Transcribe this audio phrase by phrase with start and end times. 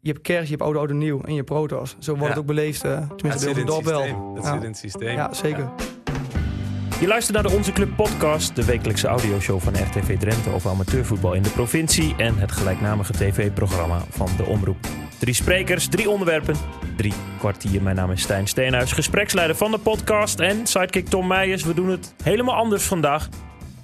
[0.00, 1.96] je hebt kerst, je hebt oude oude nieuw en je hebt protos.
[1.98, 2.28] Zo wordt Ja.
[2.30, 4.00] het ook beleefd, eh, Ja, het tenminste zit door in de het dorp wel.
[4.06, 4.34] systeem.
[4.34, 4.52] Het Ja.
[4.52, 5.14] zit in het systeem.
[5.14, 5.70] Ja, zeker.
[7.00, 11.32] Je luistert naar de Onze Club podcast, de wekelijkse audioshow van RTV Drenthe over amateurvoetbal
[11.32, 14.76] in de provincie en het gelijknamige tv-programma van de Omroep.
[15.18, 16.54] Drie sprekers, drie onderwerpen,
[16.96, 17.82] drie kwartier.
[17.82, 21.64] Mijn naam is Stijn Steenhuis, gespreksleider van de podcast en sidekick Tom Meijers.
[21.64, 23.28] We doen het helemaal anders vandaag.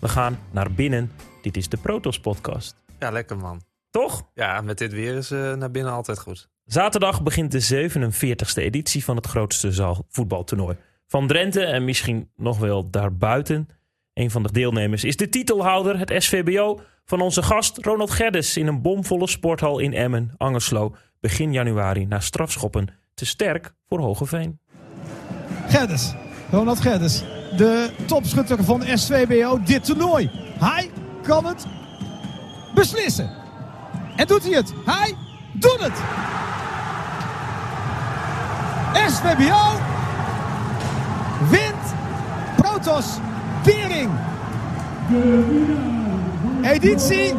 [0.01, 1.13] We gaan naar binnen.
[1.43, 2.75] Dit is de Protos podcast.
[2.99, 3.61] Ja, lekker man.
[3.97, 4.29] Toch?
[4.35, 6.49] Ja, met dit weer is eh, naar binnen altijd goed.
[6.65, 12.91] Zaterdag begint de 47e editie van het grootste zaalvoetbaltoernooi van Drenthe en misschien nog wel
[12.91, 13.69] daarbuiten.
[14.13, 18.67] Een van de deelnemers is de titelhouder, het SVBO, van onze gast Ronald Geddes in
[18.67, 24.59] een bomvolle sporthal in Emmen, Angerslo, begin januari na strafschoppen te sterk voor Hogeveen.
[25.67, 26.15] Gerdes,
[26.51, 27.21] Ronald Gerdes,
[27.57, 30.31] de topschutter van SVBO dit toernooi.
[30.59, 30.91] Hij
[31.23, 31.67] kan het
[32.75, 33.46] beslissen.
[34.17, 34.73] En doet hij het?
[34.85, 35.15] Hij
[35.53, 36.03] doet het!
[39.13, 39.81] SVBO
[41.51, 41.95] wint
[42.57, 43.07] Protos
[43.65, 44.11] Bering.
[46.63, 47.35] Editie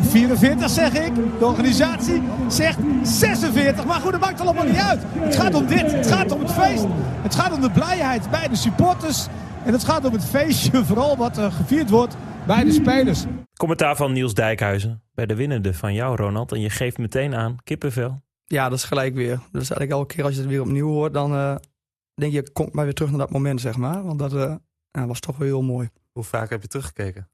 [0.00, 1.14] 44 zeg ik.
[1.38, 3.84] De organisatie zegt 46.
[3.84, 5.02] Maar goed, dat maakt allemaal niet uit.
[5.12, 5.92] Het gaat om dit.
[5.92, 6.84] Het gaat om het feest.
[7.22, 9.26] Het gaat om de blijheid bij de supporters.
[9.64, 13.24] En het gaat om het feestje vooral wat er gevierd wordt bij de spelers.
[13.56, 16.52] Commentaar van Niels Dijkhuizen bij de winnende van jou, Ronald.
[16.52, 18.20] En je geeft meteen aan kippenvel.
[18.46, 19.36] Ja, dat is gelijk weer.
[19.36, 21.56] Dus eigenlijk elke keer als je het weer opnieuw hoort, dan eh,
[22.14, 24.04] denk je, kom maar weer terug naar dat moment, zeg maar.
[24.04, 24.54] Want dat eh,
[24.90, 25.88] ja, was toch wel heel mooi.
[26.12, 27.28] Hoe vaak heb je teruggekeken?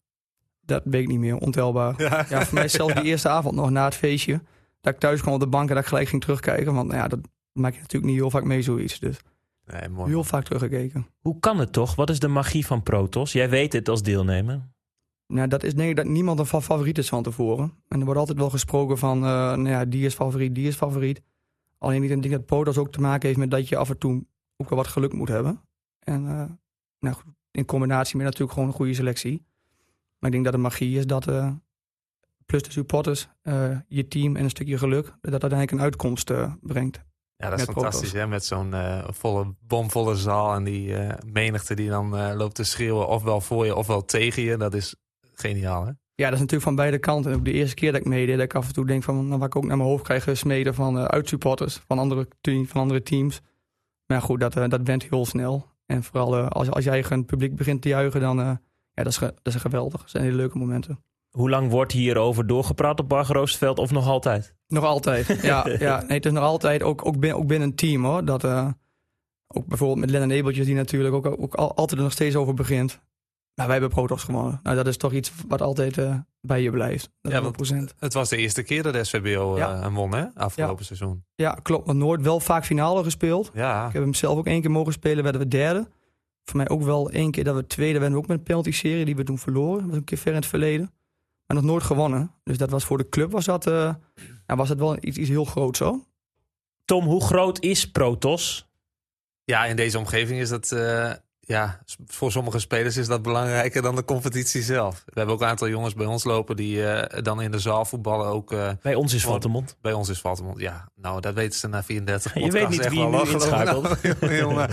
[0.61, 1.95] Dat weet ik niet meer, ontelbaar.
[1.97, 4.41] Ja, Ja, voor mij is zelfs die eerste avond nog na het feestje.
[4.81, 6.75] Dat ik thuis kwam op de bank en dat ik gelijk ging terugkijken.
[6.75, 7.21] Want nou ja, dat
[7.53, 8.99] maak je natuurlijk niet heel vaak mee, zoiets.
[9.01, 9.21] Dus
[9.67, 10.11] Nee, mooi.
[10.11, 11.07] heel vaak teruggekeken.
[11.21, 11.95] Hoe kan het toch?
[11.95, 13.33] Wat is de magie van Protos?
[13.33, 14.73] Jij weet het als deelnemer.
[15.27, 17.73] Nou, dat is denk ik dat niemand een fa- favoriet is van tevoren.
[17.89, 20.77] En er wordt altijd wel gesproken van, eh, nou ja, die is favoriet, die is
[20.77, 21.23] favoriet.
[21.79, 24.27] Alleen ik denk dat Podas ook te maken heeft met dat je af en toe
[24.57, 25.61] ook wel wat geluk moet hebben.
[25.99, 26.45] En eh,
[26.99, 29.47] nou, goed, in combinatie met natuurlijk gewoon een goede selectie.
[30.19, 31.53] Maar ik denk dat de magie is dat, eh,
[32.47, 33.29] plus de supporters,
[33.89, 37.03] je team en een stukje geluk, dat dat uiteindelijk een uitkomst brengt.
[37.37, 38.75] Ja, dat is Met fantastisch hè, met zo'n
[39.07, 40.95] volle, bomvolle zaal en die
[41.27, 44.57] menigte die dan loopt te schreeuwen, ofwel voor je ofwel tegen je.
[44.57, 44.97] Dat is
[45.35, 45.93] geniaal hè?
[46.17, 47.31] Ja, dat is natuurlijk van beide kanten.
[47.31, 49.27] En ook de eerste keer dat ik meedeed, dat ik af en toe denk van,
[49.27, 52.67] nou, wat ik ook naar mijn hoofd krijg gesmeden van uh, uitsupporters van andere, team,
[52.67, 53.41] van andere teams.
[54.07, 55.67] Maar ja, goed, dat, uh, dat went heel snel.
[55.87, 58.47] En vooral uh, als, als jij een publiek begint te juichen, dan uh,
[58.93, 60.01] ja, dat is, dat is geweldig.
[60.01, 61.05] Dat zijn hele leuke momenten.
[61.31, 64.55] Hoe lang wordt hierover doorgepraat op Bar Roosevelt of nog altijd?
[64.67, 65.69] Nog altijd, ja.
[65.79, 68.25] ja nee, het is nog altijd, ook, ook, binnen, ook binnen een team hoor.
[68.25, 68.69] Dat, uh,
[69.47, 73.01] ook bijvoorbeeld met Lennon Ebeltjes, die natuurlijk ook, ook altijd er nog steeds over begint.
[73.55, 74.61] Maar wij hebben Protos gewonnen.
[74.63, 77.11] Nou, dat is toch iets wat altijd uh, bij je blijft.
[77.21, 79.85] Dat ja, want het was de eerste keer dat de SVBO ja.
[79.85, 80.27] uh, won, hè?
[80.35, 80.85] Afgelopen ja.
[80.85, 81.25] seizoen.
[81.35, 81.87] Ja, klopt.
[81.87, 83.51] Maar nooit wel vaak finale gespeeld.
[83.55, 83.87] Ja.
[83.87, 85.89] Ik heb hem zelf ook één keer mogen spelen, werden we derde.
[86.45, 89.05] Voor mij ook wel één keer dat we tweede werden, we ook met een penalty-serie
[89.05, 89.81] die we toen verloren.
[89.81, 90.93] Dat was een keer ver in het verleden.
[91.47, 92.31] Maar nog nooit gewonnen.
[92.43, 93.95] Dus dat was voor de club was dat, uh,
[94.47, 96.05] ja, was dat wel iets, iets heel groots zo.
[96.85, 98.69] Tom, hoe groot is Protos?
[99.45, 101.13] Ja, in deze omgeving is dat uh,
[101.47, 105.03] ja, voor sommige spelers is dat belangrijker dan de competitie zelf.
[105.07, 107.85] We hebben ook een aantal jongens bij ons lopen die uh, dan in de zaal
[107.85, 108.53] voetballen ook.
[108.53, 109.77] Uh, bij ons is Valtemond.
[109.81, 110.89] Bij ons is Valtemond, ja.
[110.97, 113.03] Nou, dat weten ze na 34 Je weet niet wie je.
[113.65, 114.69] Nou,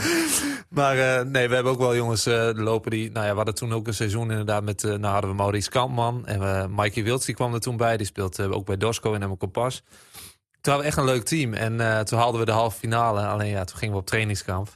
[0.69, 3.11] maar uh, nee, we hebben ook wel jongens lopen die...
[3.11, 4.83] Nou ja, we hadden toen ook een seizoen inderdaad met...
[4.83, 7.97] nou hadden we Maurice Kampman en Mikey Wilds, die kwam er toen bij.
[7.97, 9.83] Die speelt ook bij Dosco en Emma Pas.
[10.61, 11.53] Toen hadden we echt een leuk team.
[11.53, 13.27] En uh, toen haalden we de halve finale.
[13.27, 14.69] Alleen ja, toen gingen we op trainingskamp.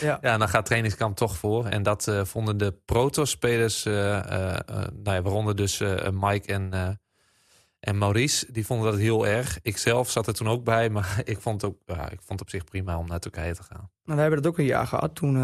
[0.00, 0.18] ja.
[0.20, 1.66] ja, en dan gaat trainingskamp toch voor.
[1.66, 5.78] En dat uh, vonden de proto-spelers, uh, nou ja, waaronder dus
[6.12, 6.98] Mike en,
[7.80, 9.58] en Maurice, die vonden dat heel erg.
[9.62, 12.28] Ik zelf zat er toen ook bij, maar ik vond het, ook, ja, ik vond
[12.28, 13.90] het op zich prima om naar Turkije te gaan.
[14.04, 15.14] Nou, wij hebben dat ook een jaar gehad.
[15.14, 15.34] Toen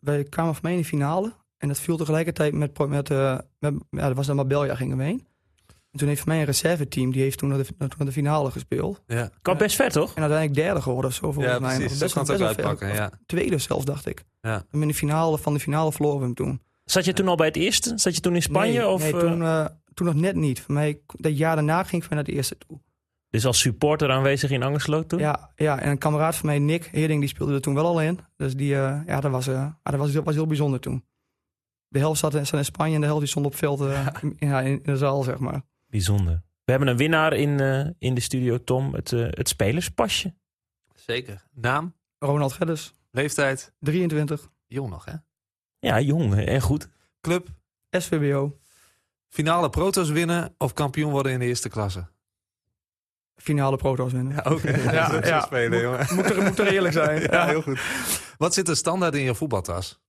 [0.00, 1.32] wij kwamen van mij in de finale.
[1.58, 5.26] En dat viel tegelijkertijd met, met, met ja, dat was dan Marbella gingen we heen.
[5.98, 9.02] En toen heeft mij een reserveteam, die heeft toen naar de, toen de finale gespeeld.
[9.06, 9.30] Ja.
[9.42, 10.14] Kan best vet, toch?
[10.14, 11.32] En uiteindelijk derde geworden of zo.
[11.32, 11.76] Volgens ja, mij.
[11.76, 11.98] precies.
[11.98, 13.10] Best, kan best het uitpakken, ja.
[13.26, 14.24] Tweede zelfs, dacht ik.
[14.40, 14.64] Ja.
[14.70, 16.60] En in de finale van de finale verloren we hem toen.
[16.84, 17.92] Zat je toen al bij het eerste?
[17.96, 18.78] Zat je toen in Spanje?
[18.78, 20.60] Nee, of, nee toen, uh, toen nog net niet.
[20.60, 22.80] Voor mij, dat jaar daarna ging ik naar de eerste toe.
[23.30, 25.18] Dus als supporter aanwezig in Angerslo toen?
[25.18, 28.00] Ja, ja, en een kameraad van mij, Nick Heerding, die speelde er toen wel al
[28.00, 28.18] in.
[28.36, 31.04] Dus die, uh, ja, dat, was, uh, dat, was, dat was heel bijzonder toen.
[31.88, 34.12] De helft zat in, in Spanje en de helft die stond op veld ja.
[34.22, 35.62] In, ja, in, in de zaal, zeg maar.
[35.88, 36.42] Bijzonder.
[36.64, 38.94] We hebben een winnaar in, uh, in de studio, Tom.
[38.94, 40.34] Het, uh, het spelerspasje.
[40.94, 41.44] Zeker.
[41.52, 41.94] Naam?
[42.18, 42.92] Ronald Geddes.
[43.10, 43.72] Leeftijd?
[43.80, 44.50] 23.
[44.66, 45.12] Jong nog, hè?
[45.78, 46.88] Ja, jong en goed.
[47.20, 47.48] Club?
[47.90, 48.58] SVBO.
[49.28, 52.08] Finale proto's winnen of kampioen worden in de eerste klasse?
[53.38, 54.34] finale proto's winnen.
[54.34, 54.70] Ja, oké.
[54.78, 55.40] Ja, Ja, ja, ja.
[55.40, 56.06] spelen, jongen.
[56.14, 57.20] Moet, er, moet er eerlijk zijn.
[57.30, 57.80] Ja, heel goed.
[58.38, 60.00] Wat zit er standaard in je voetbaltas?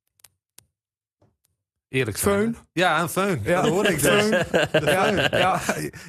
[1.89, 2.47] Eerlijk hè?
[2.73, 3.41] Ja, een föhn.
[3.43, 3.61] Ja.
[3.61, 4.29] Dat hoorde ik dus.
[4.91, 5.59] Ja, ja.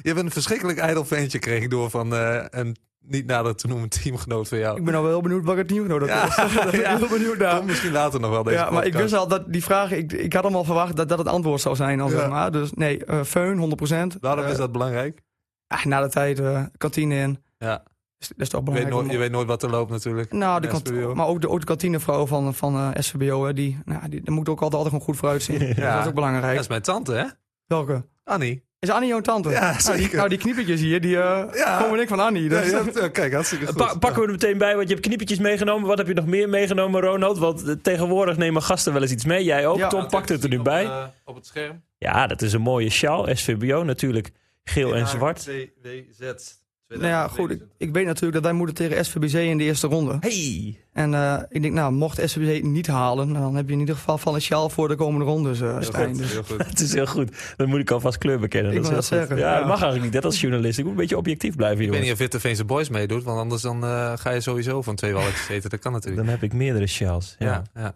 [0.01, 3.67] Je bent een verschrikkelijk ijdel ventje, kreeg ik door van eh, een niet nader te
[3.67, 4.77] noemen teamgenoot van jou.
[4.77, 6.35] Ik ben al wel benieuwd wat het nieuw nodig Ja, is.
[6.79, 6.97] Ja.
[6.97, 7.63] heel benieuwd naar.
[7.65, 10.33] Misschien later nog wel deze Ja, maar ik wist al dat die vraag, ik, ik
[10.33, 11.99] had hem al verwacht dat dat het antwoord zou zijn.
[12.01, 12.17] Al, Ja.
[12.19, 12.51] zeg maar.
[12.51, 14.17] Dus nee, eh Föhn, 100%.
[14.19, 15.21] Waarom Eh, is dat belangrijk?
[15.67, 17.43] ah, na de tijd, eh, kantine in.
[17.57, 17.83] Ja,
[18.21, 20.31] Is- Dat is toch je weet, nooit, je weet nooit wat er loopt natuurlijk.
[20.31, 23.77] Nou, de kant- maar ook de, ook de kantinevrouw van, van eh, SVBO, hè, die,
[23.85, 25.59] nou, die, daar moet ook altijd, altijd gewoon goed voor uitzien.
[25.59, 25.93] Dus Ja.
[25.93, 26.53] Dat is ook belangrijk.
[26.53, 27.25] Dat is mijn tante, hè?
[27.65, 28.05] Welke?
[28.23, 28.69] Annie.
[28.79, 29.49] Is Annie jouw tante?
[29.49, 30.17] Ja, nou, die, zeker.
[30.17, 31.81] nou, die kniepertjes hier, die eh Ja.
[31.81, 32.49] komen ik van Annie.
[32.49, 32.71] Dus,
[33.11, 33.75] kijk, hartstikke goed.
[33.75, 35.87] Pa- pakken we er meteen bij, want je hebt kniepetjes meegenomen.
[35.87, 37.37] Wat heb je nog meer meegenomen, Ronald?
[37.37, 39.43] Want eh, tegenwoordig nemen gasten wel eens iets mee.
[39.43, 39.87] Jij ook, Ja.
[39.87, 41.11] Tom pakt het er nu Op, bij.
[41.25, 41.83] op het scherm.
[41.97, 43.27] Ja, dat is een mooie sjaal.
[43.35, 44.29] SVBO natuurlijk.
[44.63, 45.49] Geel en zwart.
[45.49, 46.59] CWZ.
[46.99, 47.51] Nou ja, goed.
[47.51, 50.17] Ik, ik weet natuurlijk dat wij moeten tegen SVBC in de eerste ronde.
[50.19, 50.75] Hey!
[50.93, 53.95] En eh, ik denk, nou, mocht SVBC niet halen, nou, dan heb je in ieder
[53.95, 55.89] geval van een sjaal voor de komende rondes, Dus
[56.31, 56.67] heel goed.
[56.69, 57.53] Het is heel goed.
[57.57, 58.73] Dan moet ik alvast kleur bekennen.
[58.73, 59.05] Ik dat goed.
[59.05, 59.57] zeggen, Ja, ja.
[59.57, 60.13] dat mag eigenlijk niet.
[60.13, 60.77] Dat als journalist.
[60.77, 63.61] Ik moet een beetje objectief blijven, Ik weet niet of Witte Boys meedoet, want anders
[63.61, 65.69] dan eh, ga je sowieso van twee walletjes eten.
[65.69, 66.21] Dat kan natuurlijk.
[66.21, 67.35] Dan heb ik meerdere sjaals.
[67.39, 67.63] Ja.
[67.73, 67.93] Ja, ja.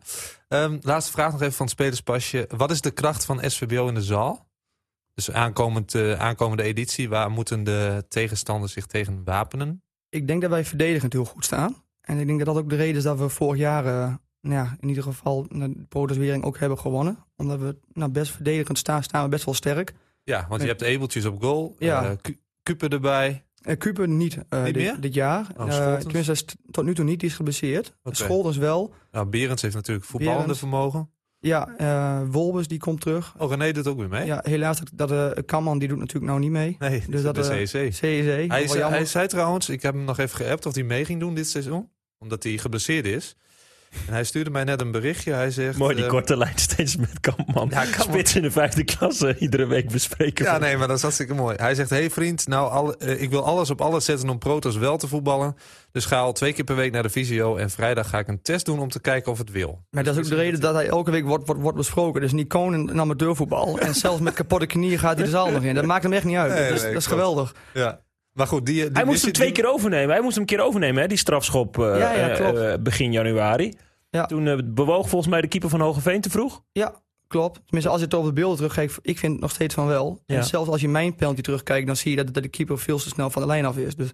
[0.48, 2.48] Ehm, laatste vraag nog even van het spelerspasje.
[2.58, 4.46] Wat is de kracht van SVBO in de zaal?
[5.16, 9.80] Dus aankomend, eh, aankomende editie, waar moeten de tegenstanders zich tegen wapenen?
[10.10, 11.84] ik denk dat wij verdedigend heel goed staan.
[12.02, 14.56] En ik denk dat dat ook de reden is dat we vorig jaar, eh, nou
[14.56, 17.18] ja, in ieder geval nou, de Protoswering ook hebben gewonnen.
[17.36, 19.94] Omdat we nou, best verdedigend staan, staan we best wel sterk.
[20.24, 22.04] Ja, want je hebt Ebeltjes op goal, Ja.
[22.22, 22.34] eh,
[22.64, 23.46] Kuper erbij.
[23.68, 25.02] Uh, Kuper niet, eh, Niet dit, meer?
[25.02, 25.48] dit jaar.
[25.58, 27.96] Oh, Eh, tenminste, st- tot nu toe niet, die is geblesseerd.
[28.04, 28.16] Oké.
[28.16, 28.94] Scholtens wel.
[29.12, 30.60] Nou, Berends heeft natuurlijk voetballende Berends.
[30.60, 31.10] vermogen.
[31.46, 33.34] Ja, eh Wolbers die komt terug.
[33.38, 34.26] Oh, René doet ook weer mee?
[34.26, 36.76] Ja, helaas dat, eh Kamman die doet natuurlijk nou niet mee.
[36.80, 37.94] Nee, Dus dat, de CEC.
[37.94, 38.50] CEC.
[38.52, 41.20] Hij, zei- hij zei trouwens, ik heb hem nog even geappt of hij mee ging
[41.20, 41.90] doen dit seizoen.
[42.18, 43.36] Omdat hij geblesseerd is.
[44.08, 45.34] En hij stuurde mij net een berichtje.
[45.34, 45.78] Hij zegt...
[45.78, 47.68] Mooi, die eh, korte lijn steeds met Kampman.
[47.70, 48.02] Ja, Kampman.
[48.02, 49.38] Spits in de vijfde klasse.
[49.38, 50.46] Iedere week bespreken.
[50.46, 51.56] Ja, nee, maar dat is hartstikke mooi.
[51.60, 54.78] Hij zegt, hey vriend, nou, alle, eh, ik wil alles op alles zetten om Protos
[54.78, 55.56] wel te voetballen.
[55.92, 57.56] Dus ga al twee keer per week naar de visio.
[57.56, 59.86] En vrijdag ga ik een test doen om te kijken of het wil.
[59.90, 62.22] Maar dat is ook de reden dat hij elke week wordt, wordt, wordt besproken.
[62.22, 63.80] Dus niet koning in amateurvoetbal.
[63.80, 65.76] En zelfs met kapotte knieën gaat hij de zaal nog in.
[65.76, 66.54] Dat maakt hem echt niet uit.
[66.54, 67.56] Nee, dat is, nee, dat is geweldig.
[67.74, 68.00] Ja.
[68.36, 70.10] Maar goed, die, die Hij moest hem twee keer overnemen.
[70.10, 73.12] Hij moest hem een keer overnemen, hè, die strafschop eh, Ja, ja, eh, eh, begin
[73.12, 73.74] januari.
[74.10, 74.26] Ja.
[74.26, 76.64] Toen eh, bewoog volgens mij de keeper van Hogeveen te vroeg.
[76.72, 77.62] Ja, klopt.
[77.66, 80.22] Tenminste, als je het over de beelden terugkijkt, ik vind het nog steeds van wel.
[80.26, 80.36] Ja.
[80.36, 82.98] En zelfs als je mijn penalty terugkijkt, dan zie je dat, dat de keeper veel
[82.98, 83.96] te snel van de lijn af is.
[83.96, 84.14] Dus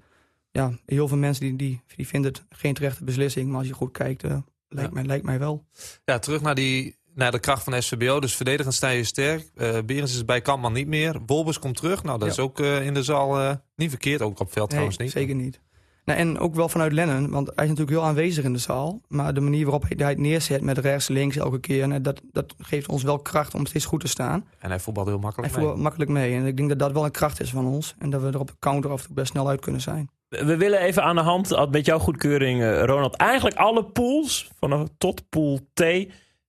[0.52, 3.50] ja, heel veel mensen die, die, die vinden het geen terechte beslissing.
[3.50, 4.30] Maar als je goed kijkt, eh,
[4.68, 4.96] lijkt, Ja.
[4.96, 5.66] mij, lijkt mij wel.
[6.06, 8.20] Ja, terug naar, die, naar de kracht van SVBO.
[8.20, 9.50] Dus verdedigend sta je sterk.
[9.56, 11.20] Eh Berens is bij Kampman niet meer.
[11.26, 12.04] Wolbers komt terug.
[12.04, 12.34] Nou, dat Ja.
[12.34, 14.22] is ook eh, in de zaal eh, niet verkeerd.
[14.22, 15.12] Ook op veld trouwens niet.
[15.12, 15.60] zeker niet.
[16.06, 19.02] Nou, en ook wel vanuit Lennon, want hij is natuurlijk heel aanwezig in de zaal.
[19.08, 22.22] Maar de manier waarop hij hij het neerzet met rechts, links elke keer, nou, dat,
[22.32, 24.46] dat geeft ons wel kracht om steeds goed te staan.
[24.60, 25.66] En hij voetbalt heel Hij makkelijk mee.
[25.66, 26.36] voelt makkelijk mee.
[26.36, 27.96] En ik denk dat dat wel een kracht is van ons.
[28.00, 30.10] En dat we er op de counter af en toe best snel uit kunnen zijn.
[30.30, 35.30] We willen even aan de hand, met jouw goedkeuring, Ronald, eigenlijk alle pools, vanaf tot
[35.30, 35.84] pool T,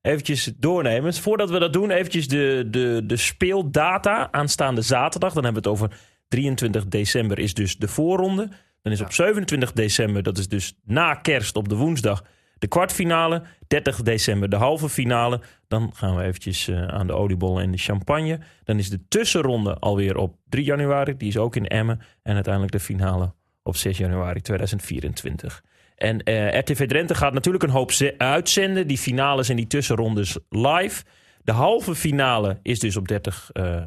[0.02, 1.14] eventjes doornemen.
[1.14, 5.32] Voordat we dat doen, eventjes de, de, de speeldata aanstaande zaterdag.
[5.32, 5.96] Dan hebben we het over
[6.28, 8.48] 23 december is dus de voorronde.
[8.82, 12.24] Dan is op 27 december, dat is dus na kerst op de woensdag,
[12.58, 13.42] de kwartfinale.
[13.66, 15.40] 30 december de halve finale.
[15.68, 18.40] Dan gaan we eventjes eh, aan de oliebollen en de champagne.
[18.64, 21.16] Dan is de tussenronde alweer op 3 januari.
[21.16, 22.00] Die is ook in Emmen.
[22.22, 25.62] En uiteindelijk de finale op 6 januari 2024.
[25.96, 28.86] En eh, RTV Drenthe gaat natuurlijk een hoop ze- uitzenden.
[28.86, 31.04] Die finales en die tussenrondes live.
[31.44, 33.84] De halve finale is dus op 30 eh, eh,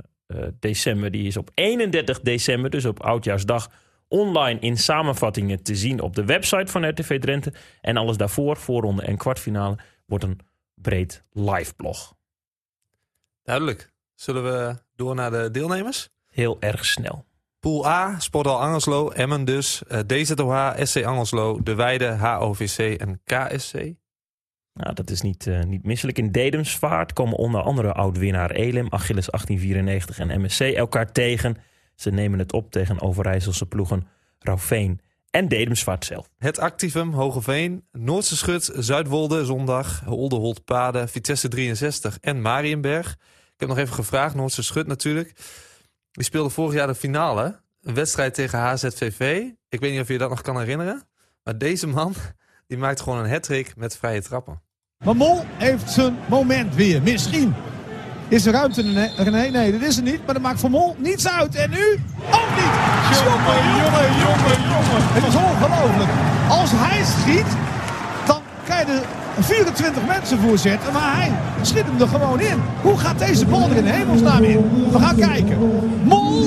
[0.59, 1.11] december.
[1.11, 3.69] Die is op 31 december, dus op Oudjaarsdag,
[4.07, 7.53] online in samenvattingen te zien op de website van RTV Drenthe.
[7.81, 10.39] En alles daarvoor, voorronde en kwartfinale, wordt een
[10.75, 12.15] breed live blog.
[13.43, 13.93] Duidelijk.
[14.15, 16.09] Zullen we door naar de deelnemers?
[16.31, 17.25] Heel erg snel.
[17.65, 23.73] Pool A, Sportal Angelslo, Emmen dus, eh, DZOH, SC Angelslo, De Weide, HOVC en KSC.
[24.73, 26.17] Nou, dat is niet, eh, niet misselijk.
[26.17, 31.57] In Dedemsvaart komen onder andere oud-winnaar Elim, Achilles 1894 en MSC elkaar tegen.
[31.95, 34.07] Ze nemen het op tegen Overijsselse ploegen
[34.39, 36.29] Rauveen en Dedemsvaart zelf.
[36.37, 43.11] Het Activum, Hogeveen, Noordse Schut, Zuidwolde, Zondag, Olderholt, Paden, Vitesse 63 en Marienberg.
[43.53, 45.33] Ik heb nog even gevraagd, Noordse Schut natuurlijk.
[46.15, 47.59] Die speelde vorig jaar de finale.
[47.81, 49.43] Een wedstrijd tegen HZVV.
[49.69, 51.03] Ik weet niet of je je dat nog kan herinneren.
[51.43, 52.13] Maar deze man,
[52.67, 54.61] die maakt gewoon een hat met vrije trappen.
[55.05, 57.01] Maar Mol heeft zijn moment weer.
[57.01, 57.53] Misschien
[58.27, 58.83] Is er ruimte?
[58.83, 60.25] Nee, nee, nee, dat is er niet.
[60.25, 61.55] Maar dat maakt Van Mol niets uit.
[61.55, 61.91] En nu
[62.31, 62.73] ook niet.
[63.23, 65.01] Jongen, jongen, jongen, jongen.
[65.13, 66.11] Het is ongelooflijk.
[66.49, 67.57] Als hij schiet,
[68.25, 70.93] dan kan je er 24 mensen voor zetten.
[70.93, 72.59] Maar hij schiet hem er gewoon in.
[72.81, 74.89] Hoe gaat deze bal er in hemelsnaam in?
[74.91, 75.57] We gaan kijken.
[76.03, 76.43] Mol.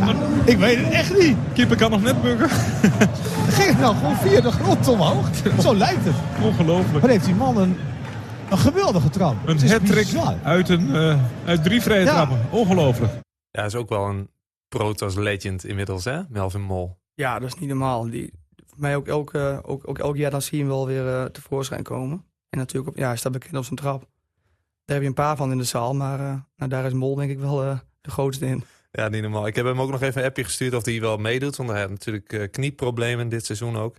[0.00, 1.36] Ja, ik weet het echt niet.
[1.54, 2.48] Kipper kan nog net bukken.
[3.58, 5.28] Ging het nou gewoon via de grond omhoog?
[5.60, 6.14] Zo lijkt het.
[6.42, 7.00] Ongelooflijk.
[7.00, 7.76] Maar heeft die man een,
[8.50, 9.34] een geweldige trap.
[9.44, 10.06] Een hat-trick
[10.42, 12.12] uit, een, eh, uit drie vrije Ja.
[12.14, 12.40] trappen.
[12.50, 13.12] Ongelooflijk.
[13.50, 14.28] Ja, is ook wel een
[14.68, 16.20] Protoss legend inmiddels, hè?
[16.28, 16.98] Melvin Mol.
[17.14, 18.10] Ja, dat is niet normaal.
[18.10, 18.32] Die,
[18.78, 21.82] mij ook, elke, ook, ook elk jaar dan zie je hem wel weer eh, tevoorschijn
[21.82, 22.24] komen.
[22.48, 24.00] En natuurlijk, op, ja, hij staat bekend op zijn trap.
[24.84, 27.14] Daar heb je een paar van in de zaal, maar eh, nou, daar is Mol
[27.14, 28.64] denk ik wel eh, de grootste in.
[28.90, 29.46] Ja, niet normaal.
[29.46, 31.56] Ik heb hem ook nog even een appje gestuurd of hij wel meedoet.
[31.56, 33.96] Want hij had natuurlijk knieproblemen dit seizoen ook.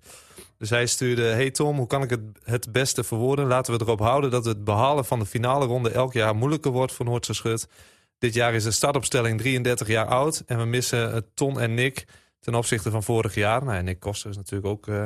[0.57, 3.47] Dus hij stuurde, hey Tom, hoe kan ik het het beste verwoorden?
[3.47, 6.93] Laten we erop houden dat het behalen van de finale ronde elk jaar moeilijker wordt
[6.93, 7.67] voor Noordse Schut.
[8.17, 10.43] Dit jaar is de startopstelling 33 jaar oud.
[10.45, 12.05] En we missen Ton en Nick
[12.39, 13.63] ten opzichte van vorig jaar.
[13.63, 15.05] Nou, ja, Nick Koster is natuurlijk ook eh,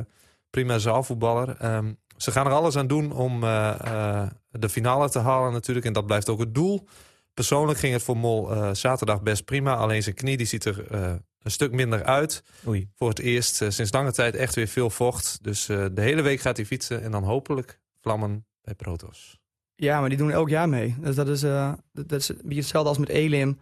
[0.50, 1.56] prima zaalvoetballer.
[1.58, 5.86] Ehm, ze gaan er alles aan doen om eh, eh, de finale te halen natuurlijk.
[5.86, 6.88] En dat blijft ook het doel.
[7.34, 9.76] Persoonlijk ging het voor Mol eh, zaterdag best prima.
[9.76, 12.44] Alleen zijn knie die ziet er eh, een stuk minder uit.
[12.68, 12.90] Oei.
[12.96, 15.44] Voor het eerst sinds lange tijd echt weer veel vocht.
[15.44, 17.02] Dus eh, de hele week gaat hij fietsen.
[17.02, 19.40] En dan hopelijk vlammen bij Protos.
[19.76, 20.96] Ja, maar die doen elk jaar mee.
[21.00, 23.60] Dus dat is, eh, dat, dat is een beetje hetzelfde als met Elim.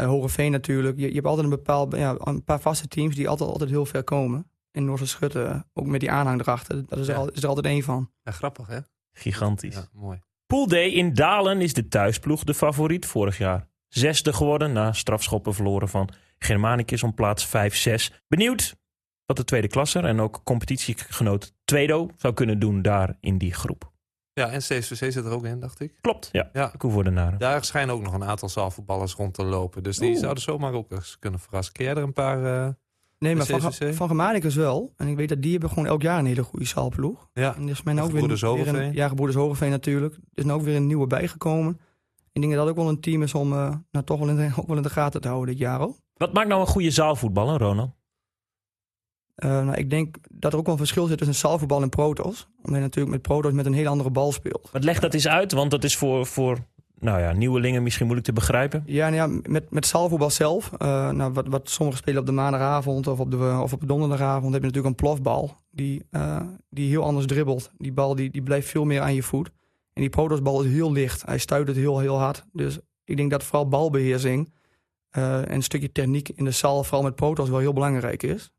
[0.00, 0.98] Eh Hogeveen natuurlijk.
[0.98, 3.86] Je, je hebt altijd een bepaald, ja, een paar vaste teams die altijd, altijd heel
[3.86, 4.50] ver komen.
[4.72, 6.86] In Noorse Schutten, ook met die aanhang erachter.
[6.86, 7.20] Dat is, er, Ja.
[7.20, 8.10] al- is er altijd één van.
[8.22, 8.78] Ja, grappig hè?
[9.12, 9.74] Gigantisch.
[9.74, 10.18] Ja, mooi.
[10.46, 13.68] Pool D in Dalen is de thuisploeg de favoriet vorig jaar.
[13.88, 18.12] Zesde geworden na strafschoppen verloren van Germanicus om plaats 5-6.
[18.28, 18.76] Benieuwd
[19.26, 23.89] wat de tweede klasser en ook competitiegenoot Tweedo zou kunnen doen daar in die groep.
[24.32, 25.92] Ja, en CSVC zit er ook in, dacht ik.
[26.00, 26.50] Klopt, ja.
[26.52, 26.72] Ja.
[26.76, 27.38] Koevoordenaren.
[27.38, 29.82] Daar schijnen ook nog een aantal zaalvoetballers rond te lopen.
[29.82, 30.18] Dus die Oeh.
[30.20, 31.74] zouden zomaar ook eens kunnen verrassen.
[31.74, 32.44] Ken jij er een paar?
[32.66, 32.68] eh,
[33.18, 34.92] Nee, maar van, van Germanicus wel.
[34.96, 37.28] En ik weet dat die hebben gewoon elk jaar een hele goede zaalploeg.
[37.32, 38.88] ja, En is mij nou ook weer, Gebroeders weer Hogeveen.
[38.88, 40.14] een, Ja, Gebroeders Hogeveen natuurlijk.
[40.14, 41.80] Er is nou ook weer een nieuwe bijgekomen.
[42.32, 44.36] Ik denk dat dat ook wel een team is om eh, nou, toch wel in,
[44.36, 45.96] de, ook wel in de gaten te houden dit jaar al.
[46.14, 47.90] Wat maakt nou een goede zaalvoetballer, Ronald?
[49.40, 52.48] Eh, nou, ik denk dat er ook wel een verschil zit tussen zaalvoetbal en protos.
[52.56, 54.68] Omdat je natuurlijk met protos met een hele andere bal speelt.
[54.72, 56.58] Maar leg dat eens uit, want dat is voor, voor
[57.00, 58.82] nou ja, nieuwelingen misschien moeilijk te begrijpen.
[58.86, 62.32] Ja, nou ja met, met zaalvoetbal zelf, eh, nou, wat, wat sommigen spelen op de
[62.32, 66.40] maandagavond of op de, of op de donderdagavond, heb je natuurlijk een plofbal die, eh,
[66.70, 67.70] die heel anders dribbelt.
[67.78, 69.50] Die bal die, die blijft veel meer aan je voet.
[69.92, 71.26] En die protosbal is heel licht.
[71.26, 72.44] Hij stuit het heel, heel hard.
[72.52, 74.52] Dus ik denk dat vooral balbeheersing
[75.10, 78.52] eh, en een stukje techniek in de zaal, vooral met protos, wel heel belangrijk is.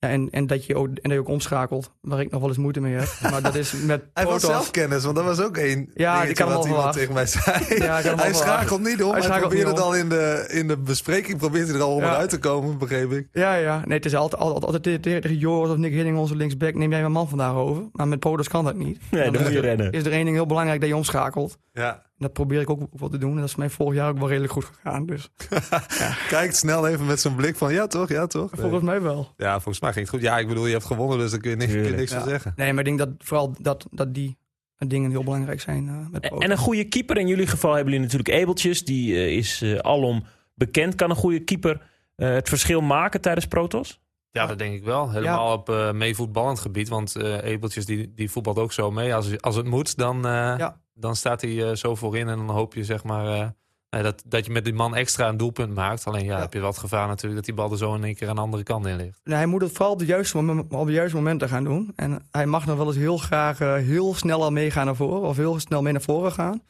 [0.00, 2.40] Eh, ja, en, en, dat je ook, en dat je ook omschakelt, waar ik nog
[2.40, 3.08] wel eens moeite mee heb.
[3.30, 4.42] Maar dat is met Hij protos...
[4.50, 7.64] zelfkennis, want dat was ook één Ja, die dingetje kan wat iemand tegen mij zei.
[7.68, 9.12] Ja, ik kan hij schakelt niet om.
[9.12, 9.78] Hij Hij, niet het om.
[9.78, 11.38] al in de, in de bespreking.
[11.38, 11.94] Probeert hij er al Ja.
[11.94, 13.28] onderuit te komen, begreep ik.
[13.32, 13.82] Ja, ja.
[13.84, 17.00] Nee, het is altijd, altijd, altijd tegen- Joris of Nick Hilling, onze linksback, neem jij
[17.00, 17.82] mijn man vandaag over.
[17.92, 18.98] Maar met Protos kan dat niet.
[19.10, 19.90] Nee, dan moet je rennen.
[19.92, 21.58] Is er één ding heel belangrijk dat je omschakelt.
[21.72, 22.02] Ja.
[22.20, 23.30] En dat probeer ik ook wel te doen.
[23.30, 25.06] En dat is mij vorig jaar ook wel redelijk goed gegaan.
[25.06, 25.30] Dus
[26.28, 28.52] Kijkt snel even met zo'n blik van ja toch, ja toch.
[28.52, 28.60] Nee.
[28.60, 29.32] volgens mij wel.
[29.36, 30.24] Ja, volgens mij ging het goed.
[30.24, 32.28] Ja, ik bedoel, je hebt gewonnen, dus daar kun je, niks- kun je niks van
[32.28, 32.52] zeggen.
[32.56, 34.38] Nee, maar ik denk dat vooral dat, dat die
[34.78, 36.28] dingen heel belangrijk zijn eh, met.
[36.38, 37.16] En een goede keeper.
[37.18, 38.84] In jullie geval hebben jullie natuurlijk Ebeltjes.
[38.84, 40.24] Die eh, is eh, alom
[40.54, 40.94] bekend.
[40.94, 41.80] Kan een goede keeper
[42.16, 44.00] eh, het verschil maken tijdens Protos?
[44.32, 45.10] Ja, dat denk ik wel.
[45.10, 46.88] Helemaal op eh meevoetballend gebied.
[46.88, 49.14] Want eh Ebeltjes die, die voetbalt ook zo mee.
[49.14, 50.80] Als, als het moet, dan, eh, Ja.
[50.94, 52.28] dan staat hij zo voorin.
[52.28, 53.54] En dan hoop je zeg maar
[53.90, 56.06] dat, dat je met die man extra een doelpunt maakt.
[56.06, 56.40] Alleen ja, Ja.
[56.40, 58.40] heb je het gevaar natuurlijk dat die bal er zo in één keer aan de
[58.40, 59.20] andere kant in ligt.
[59.24, 61.92] Nee, hij moet het vooral op de, juiste moment, op de juiste momenten gaan doen.
[61.96, 65.28] En hij mag nog wel eens heel graag heel snel al meegaan naar voren.
[65.28, 66.62] Of heel snel mee naar voren gaan.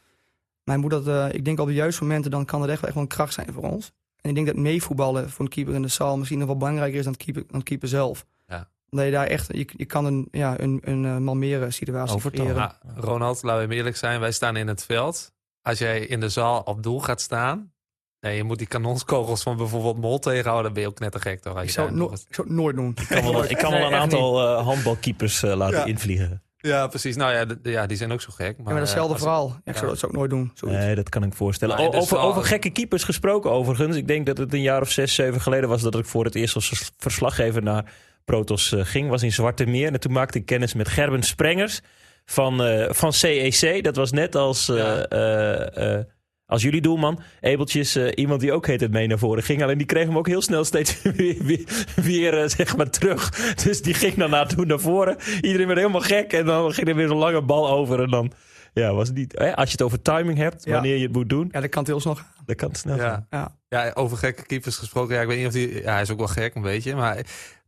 [0.65, 2.87] Maar hij moet dat, ik denk op de juiste momenten, dan kan dat echt, wel-
[2.87, 3.93] echt wel een kracht zijn voor ons.
[4.23, 6.99] En ik denk dat meevoetballen voor een keeper in de zaal misschien nog wel belangrijker
[6.99, 8.25] is dan het keeper, dan het keeper zelf.
[8.47, 8.69] Ja.
[8.91, 12.45] Omdat je daar echt, je, je kan een, ja, een, een eh, Malmere situatie.
[12.45, 14.21] Ja, Ronald, laten we eerlijk zijn.
[14.21, 15.33] Wij staan in het veld.
[15.63, 17.73] Als jij in de zaal op doel gaat staan...
[18.21, 20.65] Nee, je moet die kanonskogels van bijvoorbeeld Mol tegenhouden.
[20.65, 21.53] Dan ben je ook net te gek toch?
[21.53, 22.95] Als Ik je zou, het nog no- eens- ik zou het nooit doen.
[23.01, 25.85] Ik kan wel, ik kan wel Nee, een aantal eh, handbalkeepers eh, laten Ja.
[25.85, 26.43] invliegen.
[26.63, 27.17] Ja, precies.
[27.17, 28.57] Nou ja, ja, die zijn ook zo gek.
[28.57, 29.47] Maar, Ja, maar datzelfde eh, verhaal.
[29.49, 29.79] Ja, ik ja.
[29.81, 30.51] zou dat ik nooit doen.
[30.55, 30.79] zoiets.
[30.79, 31.79] Nee, dat kan ik voorstellen.
[31.95, 33.97] Over, over gekke keepers gesproken overigens.
[33.97, 35.83] Ik denk dat het een jaar of zes, zeven geleden was...
[35.83, 37.93] dat ik voor het eerst als vers- verslaggever naar
[38.25, 39.09] Protos eh, ging.
[39.09, 39.93] Was in Zwarte Meer.
[39.93, 41.81] En toen maakte ik kennis met Gerben Sprengers
[42.25, 43.85] van, eh, van CEC.
[43.85, 44.69] Dat was net als...
[44.69, 46.05] eh, Ja.
[46.51, 49.63] Als jullie doelman, Ebeltjes, eh, iemand die ook heet het mee naar voren ging.
[49.63, 53.31] Alleen die kreeg hem ook heel snel steeds weer, weer, weer, eh, zeg maar terug.
[53.55, 55.17] Dus die ging dan naartoe naar voren.
[55.41, 56.33] Iedereen werd helemaal gek.
[56.33, 58.03] En dan ging er weer een lange bal over.
[58.03, 58.33] En dan
[58.73, 59.33] Ja, was niet.
[59.39, 60.73] Hè, als je het over timing hebt, Ja.
[60.73, 62.27] wanneer je het moet doen, Ja, dat kan het heel snel gaan.
[62.47, 63.27] dan kan het snel gaan.
[63.31, 63.55] Ja.
[63.69, 63.85] Ja.
[63.85, 65.15] ja, over gekke keepers gesproken.
[65.15, 65.83] Ja, ik weet niet of die.
[65.83, 66.95] Ja, hij is ook wel gek, een beetje.
[66.95, 67.19] Maar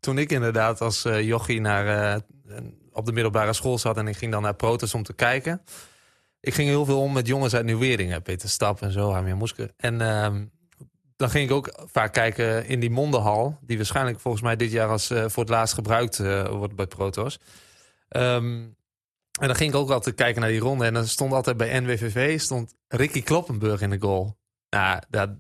[0.00, 2.20] toen ik inderdaad als eh, jochie naar, eh,
[2.92, 5.62] op de middelbare school zat en ik ging dan naar Protos om te kijken.
[6.42, 9.74] Ik ging heel veel om met jongens uit Nieuw-Weringen, Peter Stap en zo, Hamia Moeske.
[9.76, 10.44] En ehm,
[11.16, 14.88] dan ging ik ook vaak kijken in die mondenhal, die waarschijnlijk volgens mij dit jaar
[14.88, 17.38] als eh, voor het laatst gebruikt eh, wordt bij Protos.
[18.08, 18.62] Ehm,
[19.40, 20.84] en dan ging ik ook altijd kijken naar die ronde.
[20.84, 24.36] En dan stond altijd bij NWVV stond Ricky Kloppenburg in de goal.
[24.70, 25.30] Nou, dat,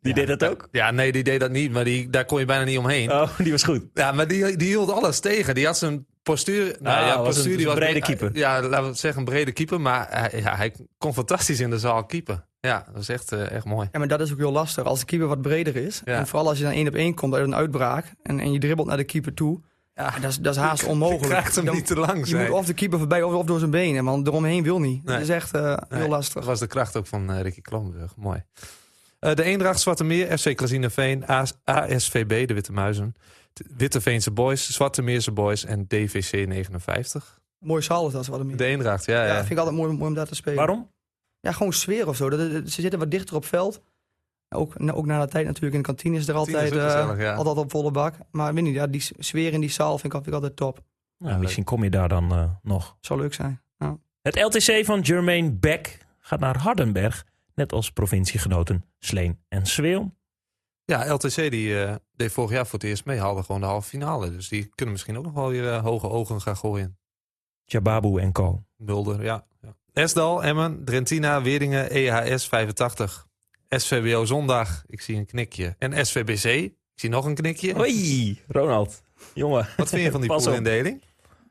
[0.00, 0.68] Die deed dat ook?
[0.70, 1.72] Ja, nee, die deed dat niet.
[1.72, 3.12] Maar die, daar kon je bijna niet omheen.
[3.12, 3.82] Oh, die was goed.
[3.94, 5.54] Ja, maar die, die hield alles tegen.
[5.54, 6.76] Die had zijn postuur.
[6.80, 8.30] Nou Ah, ja, was postuur een- die een was brede keeper.
[8.32, 9.80] Ja, laten we zeggen een brede keeper.
[9.80, 12.44] Maar hij, ja, hij kon fantastisch in de zaal keepen.
[12.60, 13.88] Ja, dat is echt, eh, echt mooi.
[13.92, 14.84] Ja, maar dat is ook heel lastig.
[14.84, 16.02] Als de keeper wat breder is.
[16.04, 16.18] Ja.
[16.18, 18.12] En vooral als je dan één op één komt uit een uitbraak.
[18.22, 19.60] En, en je dribbelt naar de keeper toe.
[19.94, 21.22] Ja, Dat is, dat is haast onmogelijk.
[21.24, 22.28] Je krijgt hem Dan- niet te lang.
[22.28, 24.04] Je moet of de keeper voorbij of, of door zijn benen.
[24.04, 25.04] Want eromheen wil niet.
[25.04, 25.14] Nee.
[25.14, 26.34] Dat is echt eh, Nee, heel lastig.
[26.34, 28.16] Dat was de kracht ook van eh, Ricky Kloppenburg.
[28.16, 28.44] Mooi.
[29.18, 33.14] Eh, de Eendracht Zwarte Meer, FC Klazineveen, AS ASVB, de Witte Muizen.
[33.76, 37.40] Witteveense Boys, Zwarte Meerse Boys en DVC 59.
[37.58, 38.58] Mooi zaal is dat, wat.
[38.58, 39.20] De Eendracht, ja.
[39.24, 39.38] Ja, ja.
[39.38, 40.56] vind ik altijd mooi, mooi om daar te spelen.
[40.58, 40.90] Waarom?
[41.40, 42.30] Ja, gewoon sfeer of zo.
[42.30, 43.82] Dat, dat- ze zitten wat dichter op veld.
[44.48, 46.82] Ook, na- ook na de tijd natuurlijk in de kantine is er Kantine is altijd,
[46.84, 47.34] eh, gezellig, ja.
[47.34, 48.14] altijd op volle bak.
[48.30, 50.82] Maar weet niet, ja, die sfeer in die zaal vind ik, vind ik altijd top.
[51.18, 52.96] Nou, misschien kom je daar dan eh, nog.
[53.00, 53.62] Zou leuk zijn.
[53.78, 53.98] Ja.
[54.22, 57.24] Het LTC van Jermaine Beck gaat naar Hardenberg.
[57.54, 60.14] Net als provinciegenoten Sleen en Zweel.
[60.86, 63.18] Ja, LTC die eh, deed vorig jaar voor het eerst mee.
[63.18, 64.30] Haalde gewoon de halve finale.
[64.30, 66.98] Dus die kunnen misschien ook nog wel weer eh, hoge ogen gaan gooien.
[67.64, 68.64] Jababu en co.
[68.76, 69.46] Mulder, ja.
[69.62, 69.76] ja.
[69.92, 73.26] Esdal, Emmen, Drentina, Weerdingen, EHS 85.
[73.68, 75.74] SVBO Zondag, ik zie een knikje.
[75.78, 77.74] En SVBC, ik zie nog een knikje.
[77.74, 79.02] Hoi, Ronald.
[79.34, 79.68] Jongen.
[79.76, 81.02] Wat vind je van die poolindeling?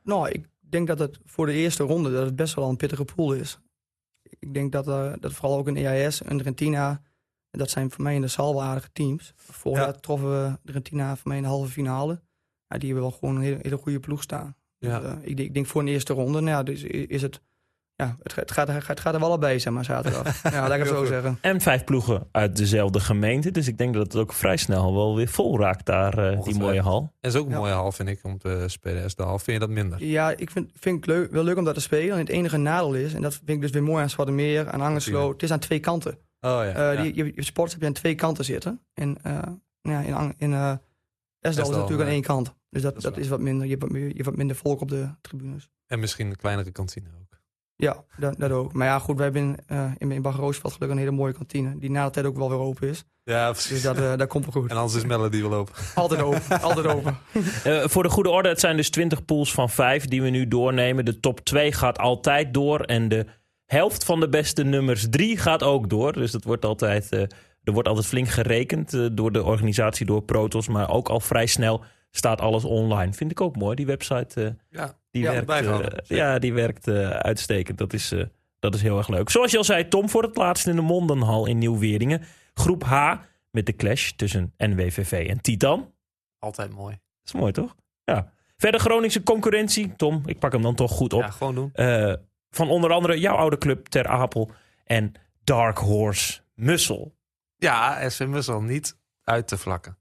[0.04, 3.06] Nou, ik denk dat het voor de eerste ronde dat het best wel een pittige
[3.06, 3.60] pool is.
[4.40, 6.44] Ik denk dat, eh, dat vooral ook een EAS, een
[7.58, 9.34] Dat zijn voor mij in de zaal wel aardige teams.
[9.36, 9.84] Vorig Ja.
[9.84, 12.22] jaar troffen we de Rentina voor mij in de halve finale.
[12.68, 14.56] Ja, die hebben wel gewoon een hele, hele goede ploeg staan.
[14.78, 15.00] Ja.
[15.00, 17.42] Dus, ik, denk- ik denk voor een eerste ronde, nou ja, dus is het,
[17.96, 20.42] ja, het, het, gaat, het gaat er wel bij, zeg maar, zaterdag.
[20.54, 21.08] ja, laat ik het zo goed.
[21.08, 21.38] zeggen.
[21.42, 23.52] En vijf ploegen uit dezelfde gemeente.
[23.52, 26.58] Dus ik denk dat het ook vrij snel wel weer vol raakt daar, eh, die
[26.58, 27.14] mooie hal.
[27.22, 27.58] En is ook een Ja.
[27.58, 29.04] mooie hal, vind ik, om te spelen.
[29.04, 30.04] Esdal, vind je dat minder?
[30.04, 32.14] Ja, ik vind, vind het leuk, wel leuk om dat te spelen.
[32.14, 34.82] En het enige nadeel is, en dat vind ik dus weer mooi aan Zwartemeer, aan
[34.82, 36.18] Angerslo, het is aan twee kanten.
[36.46, 36.74] Oh ja.
[36.74, 37.02] Eh, ja.
[37.02, 38.82] die, je, je sports heb je aan twee kanten zitten.
[38.94, 39.40] En eh,
[39.82, 40.74] ja, in, in eh
[41.40, 42.54] Esdal is het natuurlijk aan één kant.
[42.70, 43.64] Dus dat, Dat dat, is wat minder.
[43.64, 45.70] Je hebt wat, meer, je hebt wat minder volk op de tribunes.
[45.88, 47.40] En misschien een kleinere kantine ook.
[47.76, 48.74] Ja, dat, dat ook.
[48.74, 51.80] Maar ja, goed, wij hebben eh, in, in Bag Roosveld gelukkig een hele mooie kantine.
[51.80, 53.04] Die na de tijd ook wel weer open is.
[53.24, 53.84] Ja, Dus precies.
[53.84, 54.72] dat, eh, dat komt wel goed.
[54.72, 55.74] En anders is Melody wel open.
[55.96, 56.62] Altijd open.
[56.62, 57.18] altijd open.
[57.64, 60.48] Eh, voor de goede orde, het zijn dus 20 pools van 5 die we nu
[60.48, 61.06] doornemen.
[61.06, 62.80] De top 2 gaat altijd door.
[62.80, 63.26] En de
[63.66, 66.14] helft van de beste nummers 3 gaat ook door.
[66.14, 67.22] Dus dat wordt altijd, eh,
[67.64, 70.68] er wordt altijd flink gerekend eh, door de organisatie, door Protos.
[70.68, 73.14] Maar ook al vrij snel staat alles online.
[73.14, 73.76] Vind ik ook mooi.
[73.76, 77.78] Die website eh, Ja, die Ja, werkt, ja, die werkt uitstekend.
[77.78, 78.14] Dat is,
[78.60, 79.30] dat is heel erg leuk.
[79.30, 82.22] Zoals je al zei, Tom, voor het laatst in de Mondenhal in Nieuw-Weringen.
[82.54, 83.14] Groep H
[83.52, 85.94] met de clash tussen NWVV en Titan.
[86.40, 86.92] altijd mooi.
[87.24, 87.76] Dat is mooi, toch?
[88.04, 88.32] Ja.
[88.58, 89.94] Verder Groningse concurrentie.
[89.96, 91.22] Tom, ik pak hem dan toch goed op.
[91.22, 91.72] Ja, gewoon doen.
[92.56, 94.52] Van onder andere jouw oude club Ter Apel
[94.86, 95.12] en
[95.44, 97.16] Dark Horse Mussel.
[97.58, 99.98] Ja, SV Mussel niet uit te vlakken.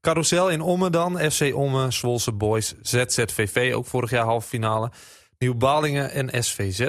[0.00, 1.18] Carousel in Ommen dan.
[1.18, 4.90] FC Ommen, Zwolse Boys, ZZVV, ook vorig jaar halve finale.
[5.38, 6.88] Nieuw Balingen en SVZ.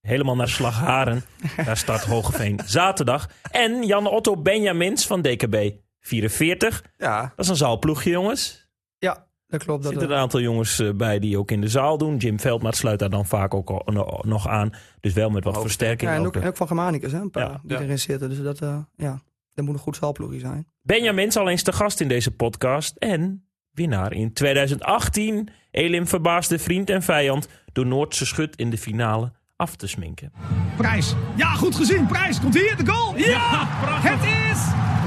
[0.00, 1.24] Helemaal naar Slagharen.
[1.64, 3.28] Daar start Hogeveen zaterdag.
[3.50, 6.84] En Jan-Otto Benjamins van DKB 44.
[6.96, 8.68] Ja, Dat is een zaalploegje, jongens.
[8.98, 9.84] Ja, dat klopt.
[9.84, 12.16] Er zitten een aantal jongens eh, bij die ook in de zaal doen.
[12.16, 14.72] Jim Veldmaat sluit daar dan vaak ook al- no- nog aan.
[15.00, 16.10] Dus wel met wat Hoog- versterking.
[16.10, 16.42] ja, en ook, ook, eh.
[16.42, 17.82] en ook van Germanicus, hè, een paar Ja, die ja.
[17.82, 18.28] erin zitten.
[18.28, 19.20] Dus dat, eh, ja,
[19.54, 20.66] dat moet een goed zaalploegje zijn.
[20.82, 22.96] Benjamin zal eens te gast in deze podcast.
[22.96, 25.48] En winnaar in 2018.
[25.70, 30.32] Elim verbaasde vriend en vijand door Noordse Schut in de finale af te sminken.
[30.76, 31.14] Prijs.
[31.36, 32.06] Ja, goed gezien.
[32.06, 32.40] Prijs.
[32.40, 33.16] Komt hier de goal.
[33.16, 33.64] Ja,
[34.00, 34.60] het is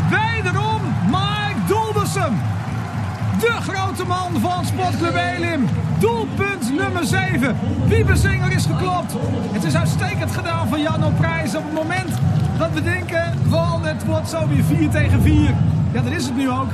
[0.09, 2.37] wederom Mike Doldersen.
[3.41, 5.67] De grote man van Sportclub Elim.
[5.99, 7.55] Doelpunt nummer 7.
[7.87, 9.15] Wiebersinger is geklopt.
[9.51, 12.09] Het is uitstekend gedaan van Janno Prijs op het moment
[12.57, 15.55] dat we denken van het wordt zo weer 4 tegen 4.
[15.91, 16.69] Ja, dat is het nu ook.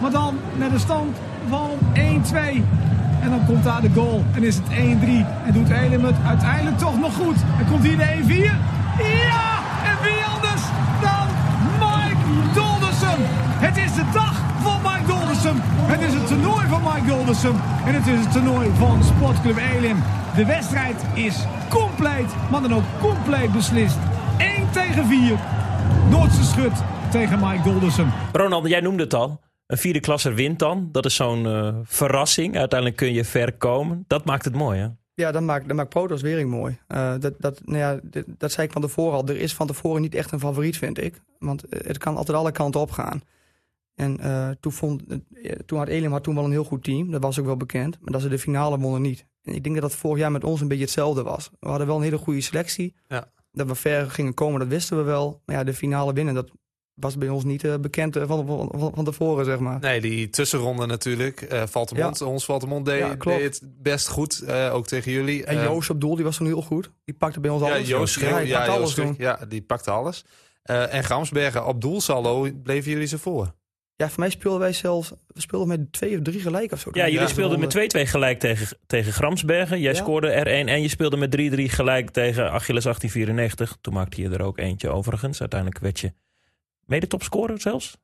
[0.00, 1.16] Maar dan met een stand
[1.48, 1.98] van 1-2.
[3.20, 4.72] En dan komt daar de goal en is het 1-3.
[5.46, 7.36] En doet Elim het uiteindelijk toch nog goed.
[7.58, 8.32] En komt hier de 1-4.
[8.98, 9.52] Ja!
[9.84, 10.62] En wie anders
[11.00, 11.26] dan
[11.78, 13.18] Mike Doldersen.
[13.66, 14.41] Het is de dag
[15.44, 17.54] Het is het toernooi van Mike Doldersen.
[17.86, 19.96] En het is het toernooi van Sportclub Elim.
[20.36, 23.96] De wedstrijd is compleet, maar dan ook compleet beslist.
[24.38, 25.38] 1 tegen 4.
[26.10, 26.72] Noordse schut
[27.10, 28.12] tegen Mike Goldersen.
[28.32, 29.40] Ronald, jij noemde het al.
[29.66, 30.88] Een vierde klasser wint dan.
[30.92, 32.56] Dat is zo'n eh, verrassing.
[32.58, 34.04] Uiteindelijk kun je ver komen.
[34.06, 34.86] Dat maakt het mooi, hè?
[35.14, 36.78] Ja, dat maakt, dat maakt Protos Wering mooi.
[36.86, 39.28] Eh, dat, dat, nou ja, dit- dat zei ik van tevoren al.
[39.28, 41.20] Er is van tevoren niet echt een favoriet, vind ik.
[41.38, 43.22] Want eh, het kan altijd alle kanten op gaan.
[44.02, 47.10] En eh, toen, vond, eh, toen had Elim had toen wel een heel goed team.
[47.10, 47.98] Dat was ook wel bekend.
[48.00, 49.26] Maar dat ze de finale wonnen niet.
[49.42, 51.50] En ik denk dat dat vorig jaar met ons een beetje hetzelfde was.
[51.60, 52.94] We hadden wel een hele goede selectie.
[53.08, 53.30] Ja.
[53.52, 55.42] Dat we ver gingen komen, dat wisten we wel.
[55.46, 56.50] Maar ja, de finale winnen, dat
[56.94, 59.80] was bij ons niet eh, bekend van, van, van, tevoren, zeg maar.
[59.80, 61.40] Nee, die tussenronde natuurlijk.
[61.42, 64.50] eh Valtemont, ons Valtemont deed, Ja, deed het best goed.
[64.72, 65.44] ook tegen jullie.
[65.44, 66.90] En Eh, Joost op doel, die was toen heel goed.
[67.04, 67.88] Die pakte bij ons Ja, alles.
[67.88, 70.24] Joost Schreeuw, ja, pakte Joost alles ja, die pakte alles.
[70.62, 73.54] En Gramsbergen op doelsaldo bleven jullie ze voor.
[74.02, 75.12] Ja, voor mij speelden wij zelfs...
[75.26, 76.90] We speelden met twee of drie gelijk of zo.
[76.92, 79.80] Ja, jullie Ja, speelden met 2-2 gelijk tegen, tegen Gramsbergen.
[79.80, 79.98] Jij Ja.
[79.98, 80.68] scoorde er één.
[80.68, 83.76] En je speelde met 3-3 gelijk tegen Achilles 1894.
[83.80, 85.40] Toen maakte je er ook eentje overigens.
[85.40, 86.12] Uiteindelijk werd je
[86.84, 87.96] mede topscorer zelfs.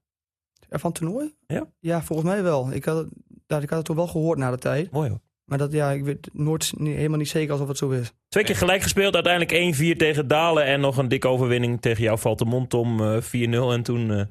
[0.70, 1.34] Ja, van toernooi?
[1.46, 1.66] Ja?
[1.80, 2.72] Ja, volgens mij wel.
[2.72, 3.06] Ik had,
[3.46, 4.90] dat, ik had het toen wel gehoord na de tijd.
[4.90, 5.20] Mooi hoor.
[5.44, 8.12] Maar dat, ja, ik weet nooit, niet, helemaal niet zeker alsof het zo is.
[8.28, 9.14] Twee keer gelijk gespeeld.
[9.14, 10.64] Uiteindelijk 1-4 tegen Dalen.
[10.64, 13.72] En nog een dikke overwinning tegen jou Valtemont om eh 4-0.
[13.72, 14.22] En toen eh,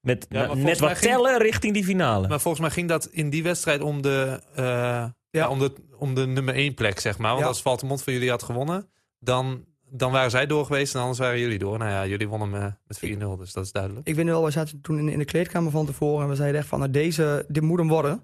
[0.00, 2.28] met Ja, na- net wat ging- tellen richting die finale.
[2.28, 5.48] Maar volgens mij ging dat in die wedstrijd om de, eh, ja.
[5.48, 7.28] om de, om de nummer één plek, zeg maar.
[7.30, 7.46] Want Ja.
[7.48, 11.38] als Valtemont van jullie had gewonnen, dan, dan waren zij door geweest en anders waren
[11.38, 11.78] jullie door.
[11.78, 12.50] Nou ja, jullie wonnen
[12.86, 14.06] met 4-0, dus dat is duidelijk.
[14.08, 16.22] Ik weet nu wel, we zaten toen in, in de kleedkamer van tevoren.
[16.22, 18.22] En we zeiden echt van, nou, deze, dit moet hem worden.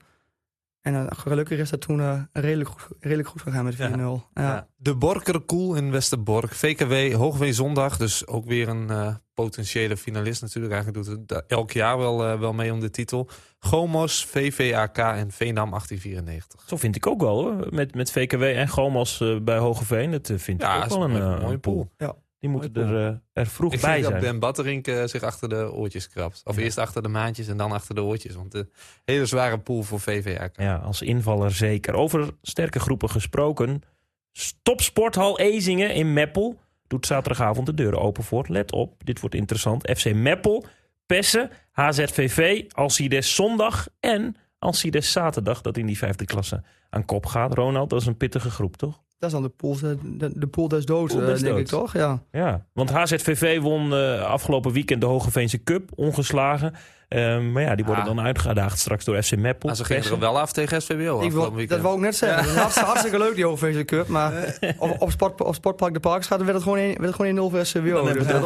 [0.86, 3.78] En eh, gelukkig is dat toen eh, redelijk, goed, redelijk goed gegaan met 4-0.
[3.78, 4.20] Ja.
[4.34, 4.68] Ja.
[4.76, 6.52] De Borkerkoel in Westerbork.
[6.54, 7.96] VKW Hoogveen Zondag.
[7.96, 10.74] Dus ook weer een eh, potentiële finalist natuurlijk.
[10.74, 13.28] Eigenlijk doet het elk jaar wel, wel mee om de titel.
[13.58, 16.62] Gomos, VVAK en Veendam 1894.
[16.66, 17.66] Zo vind ik ook wel hoor.
[17.70, 20.10] Met, met VKW en Gomas eh, bij Hogeveen.
[20.10, 21.90] Dat vind Ja, ik ook is wel een een, mooie- een pool.
[21.96, 22.14] Ja.
[22.38, 24.22] Die moeten er, eh, er vroeg Ik bij zie dat zijn.
[24.22, 26.40] Ben Batterink eh, zich achter de oortjes krabt.
[26.44, 26.62] Of Ja.
[26.62, 28.34] eerst achter de maandjes en dan achter de oortjes.
[28.34, 28.68] Want de
[29.04, 30.60] hele zware pool voor VVAK.
[30.60, 31.94] Ja, als invaller zeker.
[31.94, 33.82] Over sterke groepen gesproken.
[34.62, 38.44] Topsporthal Ezingen in Meppel doet zaterdagavond de deuren open voor.
[38.48, 39.90] Let op, dit wordt interessant.
[39.98, 40.66] FC Meppel,
[41.06, 45.60] Pessen, HZVV, Alcides zondag en Alcides zaterdag.
[45.60, 47.54] Dat in die vijfde klasse aan kop gaat.
[47.54, 49.04] Ronald, dat is een pittige groep, toch?
[49.18, 51.54] Dat is dan de pool, de, de, de pool des doods, Pool eh, des denk
[51.54, 51.72] doods.
[51.72, 51.92] ik toch?
[51.92, 52.22] Ja.
[52.32, 56.74] Ja, want HZVV won eh, afgelopen weekend de Hogeveense Cup, ongeslagen.
[57.08, 58.14] Ehm, maar ja, die worden Ah.
[58.16, 59.68] dan uitgedaagd straks door FC Meppel.
[59.68, 60.96] Maar ze gingen er wel af tegen SVBO.
[60.96, 61.68] Ik afgelopen wil, weekend.
[61.70, 62.42] dat wou ik net zeggen.
[62.42, 64.08] Dat is hartstikke, hartstikke leuk, die Hoogveense Cup.
[64.08, 67.30] Maar op, op, sport, op Sportpark de Parkstraat werd het gewoon een- werd het gewoon
[67.36, 67.58] 1-0 voor
[68.14, 68.42] Dus dat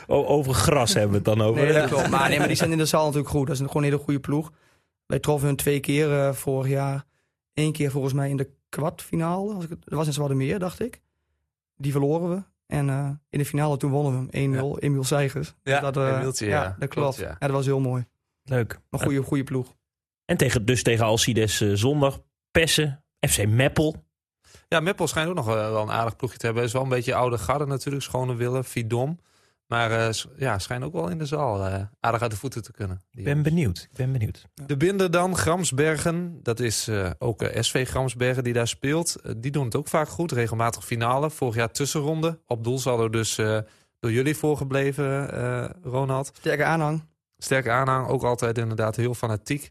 [0.26, 1.62] over gras hebben we het dan over.
[1.62, 2.08] Nee, dat klopt.
[2.10, 3.46] Maar, nee, maar die zijn in de zaal natuurlijk goed.
[3.46, 4.50] Dat is een, gewoon een hele goede ploeg.
[5.06, 7.04] Wij troffen hun twee keer eh, vorig jaar.
[7.54, 9.52] Eén keer volgens mij in de kwartfinale.
[9.54, 11.00] Als ik, het- dat was in Zwartemeer, dacht ik.
[11.76, 12.42] Die verloren we.
[12.66, 14.78] En eh, in de finale toen wonnen we hem 1-0.
[14.78, 15.54] Emiel Seigers.
[15.62, 16.76] Ja, dat, eh, Emieltje, ja.
[16.78, 17.16] dat klopt.
[17.16, 17.28] Ja.
[17.28, 17.36] ja.
[17.38, 18.06] dat was heel mooi.
[18.44, 18.80] Leuk.
[18.90, 19.74] Een goede, goede ploeg.
[20.24, 22.20] En tegen, dus tegen Alcides eh, zondag.
[22.50, 24.04] Pessen, FC Meppel.
[24.68, 26.64] Ja, Meppel schijnt ook nog wel een aardig ploegje te hebben.
[26.64, 28.04] Is wel een beetje oude garde natuurlijk.
[28.04, 29.18] Schone Willen, Fidom.
[29.72, 32.62] Maar eh, s- ja, schijnt ook wel in de zaal eh, aardig uit de voeten
[32.62, 33.00] te kunnen.
[33.10, 33.78] Ik ben benieuwd.
[33.90, 34.46] Ik ben benieuwd.
[34.66, 36.38] De binder dan, Gramsbergen.
[36.42, 39.16] Dat is eh, ook SV Gramsbergen die daar speelt.
[39.36, 40.32] Die doen het ook vaak goed.
[40.32, 41.30] Regelmatig finale.
[41.30, 42.38] Vorig jaar tussenronde.
[42.46, 43.58] Op doel zal er dus eh,
[44.00, 46.30] door jullie voorgebleven, eh Ronald.
[46.34, 47.04] Sterke aanhang.
[47.38, 48.08] Sterke aanhang.
[48.08, 49.70] Ook altijd inderdaad heel fanatiek.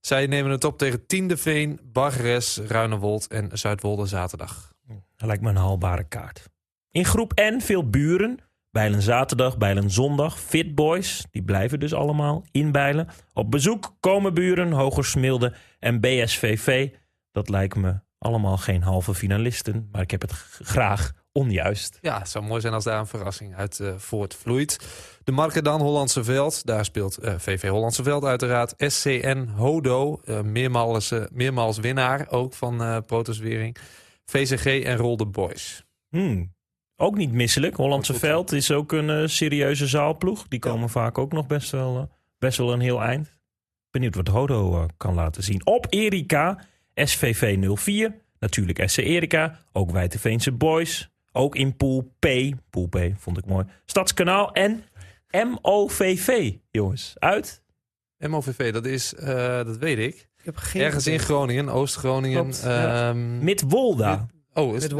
[0.00, 4.72] Zij nemen het op tegen Tiende Veen, Bargeres, Ruinewold en Zuidwolde zaterdag.
[5.16, 6.48] Dat lijkt me een haalbare kaart.
[6.90, 8.38] In groep N veel buren.
[8.72, 10.40] Bijlen zaterdag, Bijlen zondag.
[10.40, 13.08] Fit Boys, die blijven dus allemaal in Bijlen.
[13.32, 16.90] Op bezoek komen buren, Hogersmilde en BSVV.
[17.32, 19.88] Dat lijkt me allemaal geen halve finalisten.
[19.92, 20.32] Maar ik heb het
[20.62, 21.98] graag onjuist.
[22.00, 24.78] Ja, het zou mooi zijn als daar een verrassing uit eh, voortvloeit.
[25.24, 26.66] De marken dan Hollandse Veld.
[26.66, 28.74] Daar speelt eh, VV Hollandse Veld uiteraard.
[28.76, 33.76] SCN Hodo, eh, meermaals, eh, meermaals winnaar ook van eh Protoswering.
[34.24, 35.84] VCG en Rolde Boys.
[36.08, 36.54] Hmm.
[37.02, 37.76] Ook niet misselijk.
[37.76, 40.48] Hollandse Veld is ook een eh, serieuze zaalploeg.
[40.48, 42.02] Die komen vaak ook nog best wel, eh,
[42.38, 43.32] best wel een heel eind.
[43.90, 45.66] Benieuwd wat Hodo eh, kan laten zien.
[45.66, 48.14] Op Erika, SVV 04.
[48.38, 49.64] Natuurlijk SC Erika.
[49.72, 51.10] Ook Wijteveense Boys.
[51.32, 52.26] Ook in Pool P.
[52.70, 53.66] Pool P vond ik mooi.
[53.84, 54.84] Stadskanaal en
[55.30, 57.14] MOVV, jongens.
[57.18, 57.62] Uit?
[58.18, 60.14] MOVV, dat is, eh, dat weet ik.
[60.36, 61.18] Ik heb geen Ergens in.
[61.18, 62.52] Groningen, Oost-Groningen.
[62.64, 64.28] Ehm, Midwolda.
[64.54, 64.94] Oh, is het.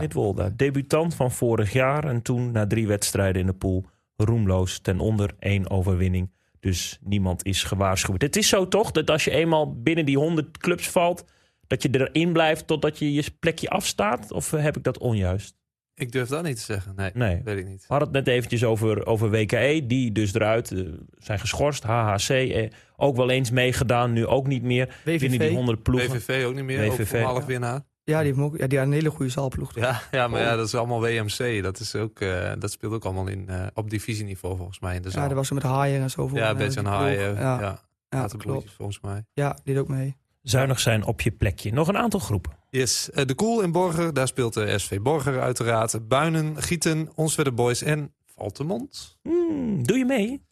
[0.00, 0.52] Midwolda, ja.
[0.56, 2.04] Debutant van vorig jaar.
[2.04, 3.84] En toen na drie wedstrijden in de pool
[4.16, 6.30] roemloos ten onder één overwinning.
[6.60, 8.22] Dus niemand is gewaarschuwd.
[8.22, 11.24] Het is zo toch dat als je eenmaal binnen die 100 clubs valt,
[11.66, 14.32] dat je erin blijft totdat je je plekje afstaat?
[14.32, 15.56] Of eh, heb ik dat onjuist?
[15.94, 16.92] Ik durf dat niet te zeggen.
[16.96, 17.40] Nee, Nee.
[17.44, 17.80] weet ik niet.
[17.80, 20.80] We hadden het net eventjes over, over WKE, die dus eruit eh,
[21.18, 21.82] zijn geschorst.
[21.82, 25.00] HHC, eh, ook wel eens meegedaan, nu ook niet meer.
[25.04, 26.20] Binnen die WVV, 100 ploegen.
[26.20, 26.90] VVV ook niet meer.
[26.90, 27.46] WVV, ook half ja.
[27.46, 27.86] winnaar.
[28.08, 29.74] Ja, die heeft ook, ja, die had een hele goede zaalploeg.
[29.74, 31.62] Ja, ja, maar ja, dat is allemaal WMC.
[31.62, 35.02] Dat, is ook, eh, dat speelt ook allemaal in, eh, op divisieniveau volgens mij in
[35.02, 35.22] de zaal.
[35.22, 36.22] Ja, dat was zo met Haaien en zo.
[36.22, 36.84] ja, volgens mij, Bets en.
[36.84, 37.34] Haaien.
[37.34, 38.76] Ja, Ja, ja, ja, waterbloedjes klopt.
[38.76, 39.24] volgens mij.
[39.32, 40.16] Ja, die ook mee.
[40.42, 41.72] Zuinig zijn op je plekje.
[41.72, 42.52] Nog een aantal groepen.
[42.70, 46.08] Yes, eh, de Koel in Borger, daar speelt de SV Borger uiteraard.
[46.08, 49.18] Buinen, Gieten, Onswedde Boys en Valtemont.
[49.22, 50.42] Hmm, doe je mee?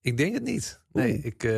[0.00, 0.80] Ik denk het niet.
[0.92, 1.24] Nee, Oeh.
[1.24, 1.52] ik, eh,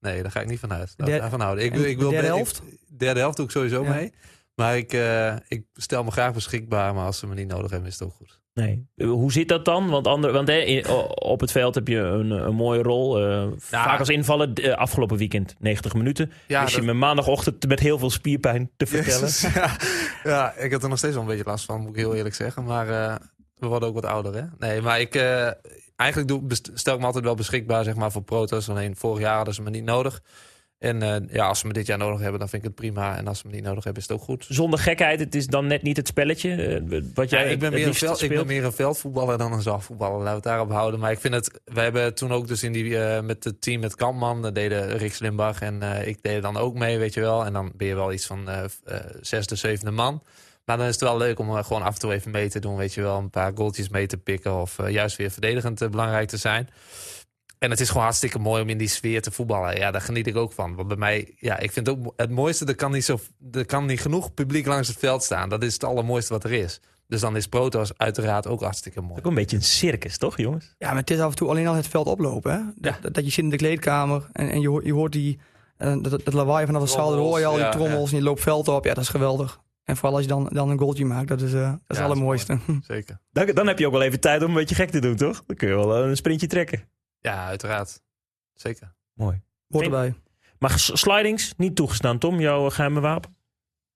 [0.00, 0.94] nee daar ga ik niet van uit.
[0.96, 1.64] Laat daarvan houden.
[1.64, 2.62] Ik, ik wil de derde ik- helft?
[2.96, 3.90] derde helft doe ik sowieso Ja.
[3.90, 4.12] mee.
[4.54, 7.88] Maar ik, eh, ik stel me graag beschikbaar, maar als ze me niet nodig hebben,
[7.88, 8.42] is het ook goed.
[8.54, 8.86] Nee.
[8.96, 9.88] Hoe zit dat dan?
[9.88, 13.20] Want, ander, want hè, in- op het veld heb je een, een mooie rol.
[13.26, 14.54] eh, vaak als invallen.
[14.54, 16.32] eh, afgelopen weekend 90 minuten.
[16.46, 19.20] Ja, dus je me maandagochtend met heel veel spierpijn te vertellen.
[19.20, 19.76] Jezus, ja.
[20.24, 22.34] ja, ik heb er nog steeds wel een beetje last van, moet ik heel eerlijk
[22.34, 22.64] zeggen.
[22.64, 22.86] Maar
[23.58, 24.42] we worden ook wat ouder, hè?
[24.58, 25.14] Nee, maar ik...
[25.96, 26.42] eigenlijk doe,
[26.74, 28.68] stel ik me altijd wel beschikbaar zeg maar, voor proto's.
[28.68, 30.22] Alleen vorig jaar hadden ze me niet nodig.
[30.78, 33.16] En eh, ja, als ze me dit jaar nodig hebben, dan vind ik het prima.
[33.16, 34.46] En als ze me niet nodig hebben, is het ook goed.
[34.48, 36.50] Zonder gekheid, het is dan net niet het spelletje.
[36.96, 39.52] eh, wat jij Ja, ik, ben meer een veld, ik ben meer een veldvoetballer dan
[39.52, 40.16] een zaalvoetballer.
[40.16, 41.00] Laten we het daarop houden.
[41.00, 41.60] Maar ik vind het...
[41.64, 44.42] We hebben toen ook dus in die, eh, met het team met Kampman...
[44.42, 47.44] daar deden Rick Slimbach en ik deed dan ook mee, weet je wel.
[47.44, 48.48] En dan ben je wel iets van
[49.20, 50.22] zesde, zevende man.
[50.64, 52.76] Maar dan is het wel leuk om gewoon af en toe even mee te doen,
[52.76, 53.18] weet je wel.
[53.18, 56.68] Een paar goaltjes mee te pikken of juist weer verdedigend belangrijk te zijn.
[57.64, 59.76] En het is gewoon hartstikke mooi om in die sfeer te voetballen.
[59.76, 60.74] Ja, daar geniet ik ook van.
[60.74, 63.18] Want bij mij, ja, ik vind het ook het mooiste, er kan niet, zo,
[63.52, 65.48] er kan niet genoeg publiek langs het veld staan.
[65.48, 66.80] Dat is het allermooiste wat er is.
[67.06, 69.18] Dus dan is Protos uiteraard ook hartstikke mooi.
[69.18, 70.74] Ook een beetje een circus, toch jongens?
[70.78, 72.52] Ja, maar het is af en toe alleen al het veld oplopen.
[72.52, 72.60] Hè?
[72.76, 75.38] Dat, dat, dat je zit in de kleedkamer en, en je, hoort, je hoort die,
[75.76, 77.10] eh, dat, dat lawaai vanaf de zaal.
[77.10, 78.84] Dan hoor je al die ja, trommels en je loopt veld op.
[78.84, 79.60] Ja, dat is geweldig.
[79.84, 82.06] En vooral als je dan, dan een goaltje maakt, dat is, eh, dat is het
[82.06, 82.58] allermooiste.
[82.86, 83.18] Zeker.
[83.32, 85.42] Dan, dan heb je ook wel even tijd om een beetje gek te doen, toch?
[85.46, 86.92] Dan kun je wel eh, een sprintje trekken.
[87.24, 88.02] Ja, uiteraard.
[88.54, 88.94] Zeker.
[89.12, 89.42] Mooi.
[89.68, 90.14] Hoort erbij.
[90.58, 93.36] Maar slidings, niet toegestaan, Tom, jouw eh, geheime wapen?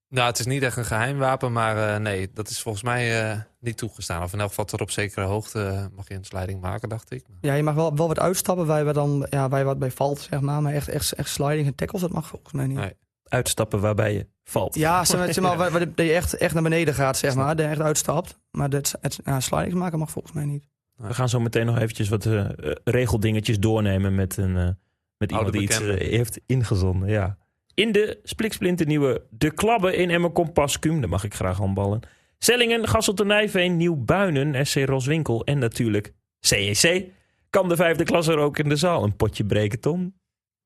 [0.08, 3.30] Nou, het is niet echt een geheim wapen, maar eh, nee, dat is volgens mij
[3.30, 4.22] eh, niet toegestaan.
[4.22, 7.24] Of in elk geval tot op zekere hoogte mag je een sliding maken, dacht ik.
[7.40, 9.90] Ja, je mag wel, wel wat uitstappen waar, je dan, ja, waar je wat bij
[9.90, 10.62] valt, zeg maar.
[10.62, 12.78] Maar echt, echt, echt sliding en tackles, dat mag volgens mij niet.
[12.78, 12.96] Nee.
[13.24, 14.74] Uitstappen waarbij je valt.
[14.74, 17.56] Ja, zeg maar, zeg maar, waar, waar je echt, echt naar beneden gaat, zeg maar.
[17.56, 18.38] Dat je echt uitstapt.
[18.50, 20.68] Maar dat, het, ja, slidings maken mag volgens mij niet.
[20.98, 22.50] We gaan zo meteen nog eventjes wat eh, eh,
[22.84, 24.68] regeldingetjes doornemen met, een, eh,
[25.16, 27.08] met iemand die iets heeft ingezonden.
[27.08, 27.38] Ja.
[27.74, 31.00] In de spliksplinter nieuwe De Klabben in Emmer Compascum.
[31.00, 32.00] Daar mag ik graag handballen.
[32.38, 37.06] Sellingen, Gasselte Nijveen, Nieuw Buinen, SC Roswinkel en natuurlijk CEC.
[37.50, 40.14] Kan de vijfde klas er ook in de zaal een potje breken, Tom?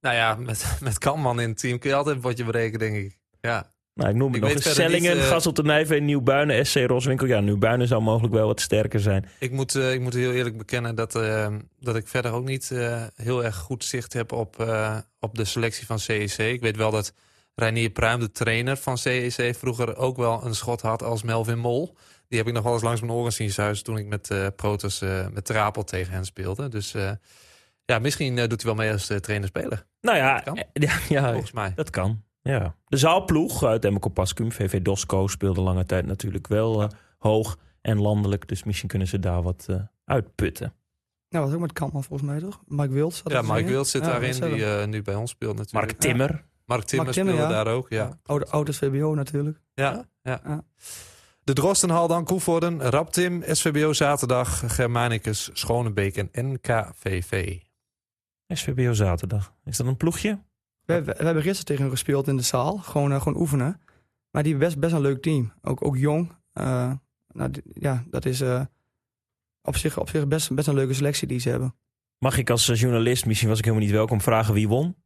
[0.00, 2.96] Nou ja, met, met Kanman in het team kun je altijd een potje breken, denk
[2.96, 3.18] ik.
[3.40, 4.64] Ja, Nou, ik noem het Ik nog eens.
[4.64, 7.26] niet, Sellingen, eh, Gasselte Nijveen, Nieuw Buinen, SC Roswinkel.
[7.26, 9.28] Ja, Nieuw Buinen zou mogelijk wel wat sterker zijn.
[9.38, 12.72] ik moet, eh, ik moet heel eerlijk bekennen dat, eh, dat ik verder ook niet
[13.14, 14.66] heel erg goed zicht heb op,
[15.20, 16.38] op de selectie van CEC.
[16.38, 17.12] Ik weet wel dat
[17.54, 21.96] Reinier Pruim, de trainer van CEC, vroeger ook wel een schot had als Melvin Mol.
[22.28, 25.00] Die heb ik nog wel eens langs mijn oren zien zuizen toen ik met Protos
[25.32, 26.68] met Trapel tegen hen speelde.
[26.68, 26.94] Dus
[27.84, 30.54] ja, misschien doet hij wel mee als trainer-speler, Nou ja, Kan.
[30.72, 31.72] ja, ja volgens mij.
[31.74, 32.76] Dat kan, ja.
[32.88, 38.48] De zaalploeg uit Compascum, VV Dosco, speelde lange tijd natuurlijk wel eh, hoog en landelijk.
[38.48, 40.74] Dus misschien kunnen ze daar wat eh, uitputten.
[41.28, 42.62] Nou, wat ook met Kampman volgens mij, toch?
[42.66, 43.14] Mike Wild.
[43.14, 43.64] zat Ja, Mike.
[43.64, 45.86] Wild zit Ja, daarin, die eh, nu bij ons speelt natuurlijk.
[45.86, 46.44] Mark Timmer.
[46.64, 47.62] Mark Timmer Mark Timmer, speelde ja.
[47.62, 48.18] daar ook, ja.
[48.24, 49.60] Oude, oude VBO natuurlijk.
[49.74, 50.40] Ja, ja.
[50.44, 50.64] Ja.
[51.44, 57.58] De Drostenhal dan, Koevoorden, Raptim, SVBO zaterdag, Germanicus, Schonebeek en NKVV.
[58.48, 59.54] SVBO zaterdag.
[59.64, 60.38] Is dat een ploegje?
[60.84, 62.76] We, we, we hebben gisteren tegen hem gespeeld in de zaal.
[62.76, 63.80] Gewoon, eh, gewoon oefenen.
[64.30, 65.52] Maar die hebben best, best een leuk team.
[65.62, 66.32] Ook, ook jong.
[66.52, 66.92] Eh,
[67.32, 68.64] nou, die- ja, dat is eh,
[69.62, 71.74] op zich, op zich best, best een leuke selectie die ze hebben.
[72.18, 74.96] Mag ik als journalist, misschien was ik helemaal niet welkom, vragen wie won?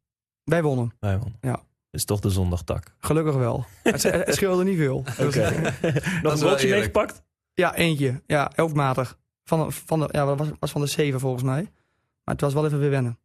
[0.45, 0.95] Wij wonnen.
[1.01, 1.39] Wij wonnen.
[1.41, 1.63] Ja.
[1.91, 2.95] Is toch de zondagtak.
[2.99, 3.65] Gelukkig wel.
[3.83, 4.97] het, het scheelde niet veel.
[4.97, 5.51] Oké.
[6.23, 7.23] Nog een eh, meegepakt?
[7.55, 8.23] Ja, eentje.
[8.27, 9.19] Ja, elfmatig.
[9.45, 11.63] Van, van de, ja, dat was, was van de zeven volgens mij.
[12.25, 13.19] Maar het was wel even weer wennen.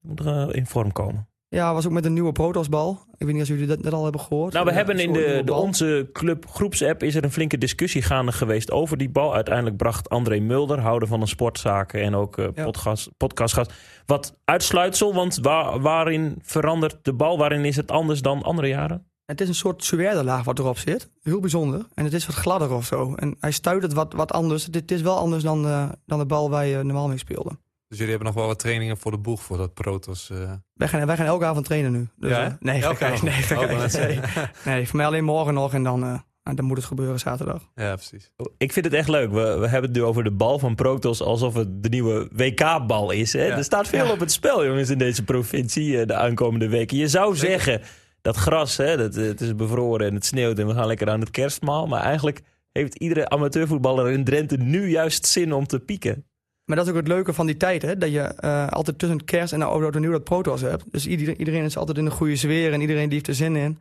[0.00, 1.28] Moet er in vorm komen.
[1.48, 3.04] Ja, was ook met een nieuwe Protosbal.
[3.16, 4.52] Ik weet niet of jullie dat net al hebben gehoord.
[4.52, 8.02] Nou, we Ja, hebben in de, de onze club groepsapp is er een flinke discussie
[8.02, 9.34] gaande geweest over die bal.
[9.34, 12.64] Uiteindelijk bracht André Mulder, houder van een sportzaken en ook eh Ja.
[12.64, 13.72] podcast, podcastgast,
[14.06, 15.14] wat uitsluitsel.
[15.14, 17.38] Want waar, waarin verandert de bal?
[17.38, 19.06] Waarin is het anders dan andere jaren?
[19.26, 21.10] Het is een soort suède-laag wat erop zit.
[21.22, 21.86] Heel bijzonder.
[21.94, 23.14] En het is wat gladder of zo.
[23.14, 24.64] En hij stuit het wat, wat anders.
[24.64, 27.50] Dit is wel anders dan, eh, dan de bal waar je normaal mee speelde.
[27.88, 30.30] Dus jullie hebben nog wel wat trainingen voor de boeg voor dat Protos.
[30.30, 30.52] eh.
[30.72, 32.08] Wij gaan, wij gaan elke avond trainen nu.
[32.16, 33.92] Dus, Ja, nee, Elke gekheid, avond?
[33.92, 34.20] nee, nee.
[34.74, 37.62] nee, voor mij alleen morgen nog en dan, eh, dan moet het gebeuren zaterdag.
[37.74, 38.30] ja, precies.
[38.58, 39.30] Ik vind het echt leuk.
[39.30, 43.10] We, we hebben het nu over de bal van Protos alsof het de nieuwe WK-bal
[43.10, 43.32] is.
[43.32, 43.44] Hè?
[43.46, 43.56] Ja.
[43.56, 44.12] Er staat veel Ja.
[44.12, 46.96] op het spel, jongens, in deze provincie eh, de aankomende weken.
[46.96, 47.60] Je zou Zeker.
[47.60, 47.88] zeggen,
[48.22, 51.20] dat gras, hè, dat, het is bevroren en het sneeuwt en we gaan lekker aan
[51.20, 51.86] het kerstmaal.
[51.86, 52.40] Maar eigenlijk
[52.72, 56.24] heeft iedere amateurvoetballer in Drenthe nu juist zin om te pieken.
[56.66, 57.96] Maar dat is ook het leuke van die tijd, hè?
[57.98, 60.60] dat je eh, altijd tussen het kerst en de oude oud en nieuw dat protos
[60.60, 60.92] hebt.
[60.92, 63.56] Dus iedereen, iedereen is altijd in een goede sfeer en iedereen die heeft er zin
[63.56, 63.78] in.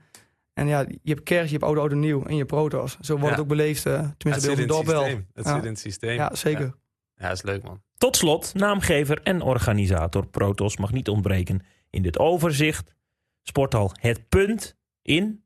[0.53, 2.97] En ja, je hebt kerst, je hebt oude oud en nieuw en je protos.
[3.01, 3.31] Zo wordt Ja.
[3.31, 5.03] het ook beleefd, eh, het tenminste zit bij in ons het dorp wel.
[5.05, 5.27] systeem.
[5.33, 5.53] Het Ja.
[5.55, 6.15] zit in het systeem.
[6.15, 6.65] Ja, zeker.
[6.65, 7.81] Ja, ja is leuk man.
[7.97, 12.93] Tot slot, naamgever en organisator Protos mag niet ontbreken in dit overzicht.
[13.41, 15.43] Sporthal Het Punt in...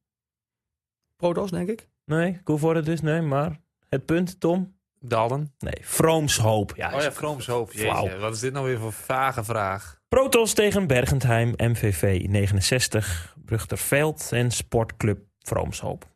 [1.15, 1.87] Protos, denk ik.
[2.05, 4.77] Nee, Koevoorde dus, nee, maar Het Punt, Tom?
[4.99, 5.53] Dalen.
[5.59, 6.73] Nee, Vroomshoop.
[6.75, 7.71] Ja, Oh ja, Vroomshoop.
[7.71, 9.99] Jeetje, wat is dit nou weer voor vage vraag?
[10.07, 16.07] Protos tegen Bergentheim, MVV 69, Brugterveld en Sportclub Vroomshoop.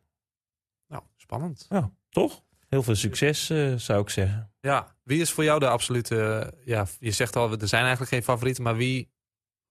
[0.88, 1.66] Nou, spannend.
[1.68, 2.42] Ja, toch?
[2.68, 4.52] Heel veel succes, eh, zou ik zeggen.
[4.60, 6.52] Ja, wie is voor jou de absolute...
[6.64, 9.10] Ja, je zegt al, er zijn eigenlijk geen favorieten, maar wie,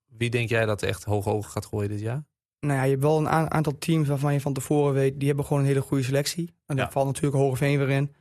[0.06, 2.26] wie denk jij dat echt hoog ogen gaat gooien dit jaar?
[2.60, 5.45] Nou ja, je hebt wel een aantal teams waarvan je van tevoren weet, die hebben
[5.45, 6.47] gewoon een hele goede selectie.
[6.65, 6.91] En daar Ja.
[6.91, 8.15] valt natuurlijk Hogeveen weer in.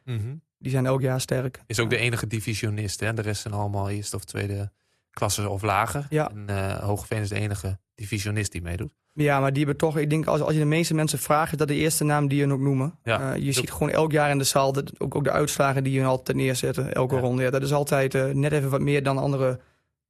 [0.62, 1.62] Die zijn elk jaar sterk.
[1.66, 3.12] Is ook de enige divisionist, hè?
[3.14, 4.70] De rest zijn allemaal eerste of tweede
[5.10, 6.06] klasse of lager.
[6.10, 6.30] Ja.
[6.30, 8.92] En eh Hogeveen is de enige divisionist die meedoet.
[9.14, 11.58] Ja, maar die hebben toch, ik denk als, als je de meeste mensen vraagt, is
[11.58, 12.98] dat de eerste naam die je ook noemen.
[13.02, 13.32] Ja.
[13.34, 15.92] Eh, je ziet gewoon elk jaar in de zaal, dat, ook, ook de uitslagen die
[15.92, 17.20] je altijd neerzetten, elke Ja.
[17.20, 17.42] ronde.
[17.42, 19.60] Ja, dat is altijd eh, net even wat meer dan andere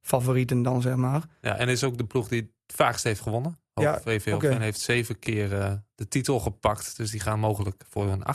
[0.01, 1.21] favorieten dan, zeg maar.
[1.41, 3.57] Ja, en is ook de ploeg die het vaakst heeft gewonnen.
[3.73, 4.55] Ja, VVL oké.
[4.59, 5.49] heeft zeven keer
[5.95, 6.97] de titel gepakt.
[6.97, 8.25] Dus die gaan mogelijk voor hun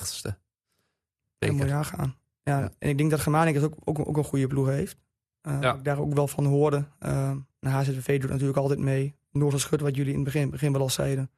[1.39, 2.15] Een jaar gaan.
[2.43, 2.71] Ja, Ja.
[2.79, 4.97] En ik denk dat Germanicus ook, ook, ook een goede ploeg heeft.
[5.41, 5.69] Eh, Ja.
[5.71, 6.85] wat Ik daar ook wel van hoorde.
[7.07, 9.17] Uh, HZVV doet natuurlijk altijd mee.
[9.33, 11.31] Noorderschut, wat jullie in het begin, begin wel al zeiden.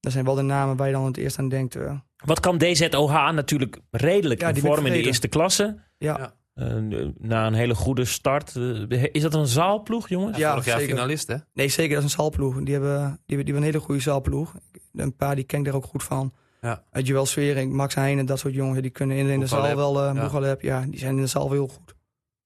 [0.00, 1.76] Dat zijn wel de namen waar je dan het eerst aan denkt.
[1.76, 1.98] eh.
[2.24, 5.78] Wat kan DZOH natuurlijk redelijk Ja, in vorm in de eerste klasse.
[5.98, 6.34] ja, Ja.
[6.54, 8.56] Eh, na een hele goede start.
[8.56, 10.36] Eh, is dat een zaalploeg, jongens?
[10.38, 10.94] Ja, Vorig jaar zeker.
[10.94, 11.36] finalist, hè?
[11.52, 12.62] nee zeker, dat is een zaalploeg.
[12.62, 14.54] Die hebben, die hebben, die hebben een hele goede zaalploeg.
[14.92, 16.32] Een paar die ken ik daar ook goed van.
[16.64, 16.82] Ja.
[16.92, 18.80] Uh, Joël Swering, Max Heijnen, dat soort jongens.
[18.80, 20.08] Die kunnen in, in de zaal wel...
[20.08, 20.20] Uh, ja.
[20.20, 21.94] Boegalep, ja, die zijn in de zaal wel heel goed.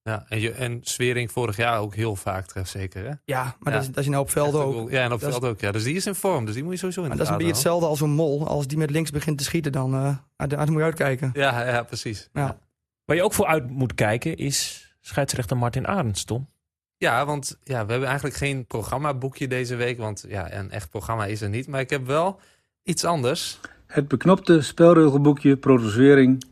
[0.03, 3.13] Ja, en, je, en Swering vorig jaar ook heel vaak trefzeker, hè?
[3.25, 3.79] Ja, maar Ja.
[3.79, 4.91] Dat, is, dat is nou op veld ook.
[4.91, 5.73] Ja, en op Dat is- veld ook, ja.
[5.73, 7.39] Dus die is in vorm, dus die moet je sowieso in Maar de dat is
[7.39, 8.47] een beetje hetzelfde als een mol.
[8.47, 11.31] Als die met links begint te schieten, dan uh, uit, uit moet je uitkijken.
[11.33, 12.29] Ja, ja, precies.
[12.33, 12.59] Ja.
[13.05, 16.49] Waar je ook voor uit moet kijken is scheidsrechter Martin Arends, Tom.
[16.97, 19.99] Ja, want ja, we hebben eigenlijk geen programmaboekje deze week.
[19.99, 21.67] Want ja, een echt programma is er niet.
[21.69, 22.41] Maar ik heb wel
[22.83, 23.61] iets anders.
[23.89, 26.51] Het beknopte spelregelboekje Protoswering 2023-2024.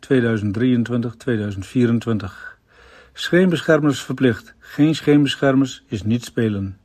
[3.12, 4.54] Scheenbeschermers verplicht.
[4.58, 6.78] Geen scheenbeschermers is niet spelen.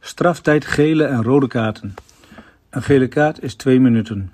[0.00, 1.94] Straftijd gele en rode kaarten.
[2.70, 4.32] Een gele kaart is 2 minuten.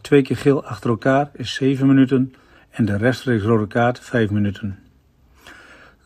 [0.00, 2.34] Twee keer geel achter elkaar is 7 minuten.
[2.70, 4.78] En de rechtstreeks rode kaart 5 minuten.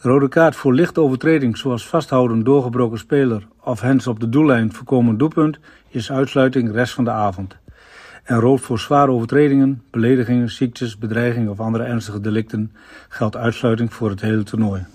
[0.00, 4.72] De rode kaart voor lichte overtreding zoals vasthouden doorgebroken speler of hens op de doellijn
[4.72, 5.58] voorkomen doelpunt
[5.88, 7.56] is uitsluiting rest van de avond
[8.28, 12.72] en rood voor zware overtredingen, beledigingen, ziektes, bedreigingen of andere ernstige delicten
[13.08, 14.86] geldt uitsluiting voor het hele toernooi.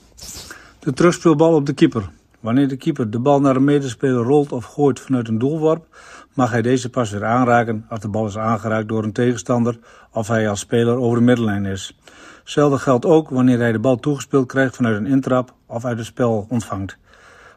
[0.79, 2.09] De terugspeelbal op de keeper.
[2.39, 5.85] Wanneer de keeper de bal naar een medespeler rolt of gooit vanuit een doelworp,
[6.33, 9.79] mag hij deze pas weer aanraken als de bal is aangeraakt door een tegenstander
[10.11, 11.97] of hij als speler over de middenlijn is.
[12.39, 16.07] Hetzelfde geldt ook wanneer hij de bal toegespeeld krijgt vanuit een intrap of uit het
[16.07, 16.97] spel ontvangt.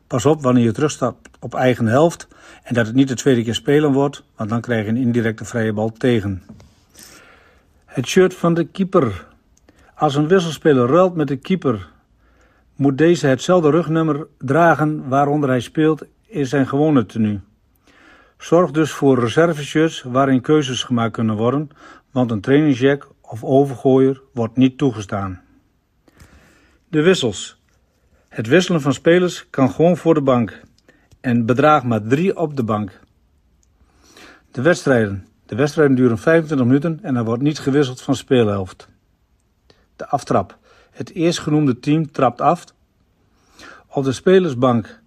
[0.06, 2.28] Pas op wanneer je terugstapt op eigen helft
[2.62, 5.44] en dat het niet de tweede keer spelen wordt, want dan krijg je een indirecte
[5.44, 6.42] vrije bal tegen.
[7.84, 9.26] Het shirt van de keeper.
[9.94, 11.88] Als een wisselspeler ruilt met de keeper,
[12.76, 17.40] moet deze hetzelfde rugnummer dragen waaronder hij speelt in zijn gewone tenue.
[18.38, 21.70] Zorg dus voor reserveshirts waarin keuzes gemaakt kunnen worden,
[22.10, 25.40] want een trainingsjack of overgooier wordt niet toegestaan.
[26.88, 27.60] De wissels.
[28.36, 30.60] Het wisselen van spelers kan gewoon voor de bank
[31.20, 33.00] en bedraagt maar drie op de bank.
[34.50, 35.26] De wedstrijden.
[35.46, 38.88] De wedstrijden duren 25 minuten en er wordt niet gewisseld van speelhelft.
[39.96, 40.58] De aftrap.
[40.90, 42.64] Het eerstgenoemde team trapt af.
[43.86, 45.00] Op de spelersbank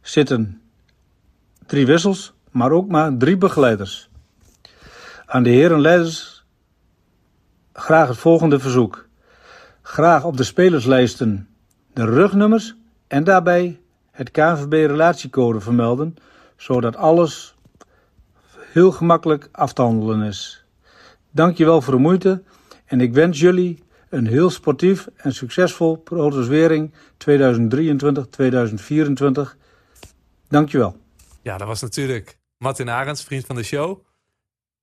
[0.00, 0.60] zitten
[1.66, 4.10] drie wissels, maar ook maar drie begeleiders.
[5.26, 6.44] Aan de heren leiders
[7.72, 9.08] graag het volgende verzoek.
[9.82, 11.49] Graag op de spelerslijsten
[11.92, 12.74] de rugnummers
[13.06, 13.80] en daarbij
[14.10, 16.16] het KNVB-relatiecode vermelden,
[16.56, 17.54] zodat alles
[18.72, 20.64] heel gemakkelijk af te handelen is.
[21.30, 22.42] Dankjewel voor de moeite
[22.84, 26.94] en ik wens jullie Een heel sportief en succesvol Protos Wering 2023-2024.
[30.48, 30.96] Dankjewel.
[31.42, 34.00] Ja, dat was natuurlijk Martin Arends, vriend van de show.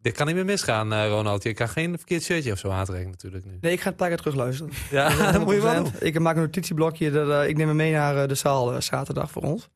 [0.08, 1.43] Dit kan niet meer misgaan, eh, Ronald.
[1.43, 3.58] Je kan geen verkeerd shirtje of zo aantrekken natuurlijk nu.
[3.62, 4.74] Nee, ik ga het keer terugluisteren.
[4.91, 5.93] Ja, dat moet je wel doen.
[5.93, 5.97] 100%.
[5.99, 7.12] Ik maak een notitieblokje.
[7.12, 9.70] Dat, eh, ik neem hem mee naar eh, de zaal zaterdag voor ons.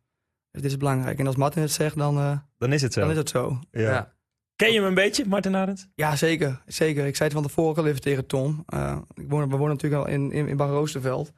[0.51, 1.19] Dus dit is belangrijk.
[1.19, 3.01] En als Martin het zegt, dan, eh, Dan is het zo.
[3.01, 3.59] dan is het zo.
[3.71, 3.81] Ja.
[3.81, 4.13] Ja.
[4.55, 5.87] Ken je hem een beetje, Martin Arends?
[5.95, 6.61] Ja, zeker.
[6.65, 7.05] zeker.
[7.05, 8.63] Ik zei het van tevoren al even tegen Tom.
[8.65, 11.31] Eh, ik woon, we wonen natuurlijk al in, in, in Bar Roosterveld.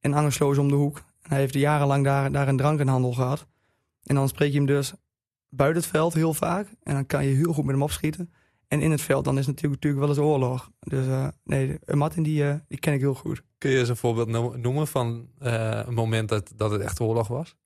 [0.00, 0.96] En Angerslo is om de hoek.
[0.96, 3.46] En hij heeft jarenlang daar, daar een drankenhandel gehad.
[4.02, 4.92] En dan spreek je hem dus
[5.48, 6.68] buiten het veld heel vaak.
[6.82, 8.32] En dan kan je heel goed met hem opschieten.
[8.70, 10.70] En in het veld, dan is het natuurlijk, natuurlijk wel eens oorlog.
[10.80, 13.42] Dus eh, nee, eh, Martin die, eh, die ken ik heel goed.
[13.58, 17.28] Kun je eens een voorbeeld no- noemen van een moment dat, dat het echt oorlog
[17.28, 17.56] was?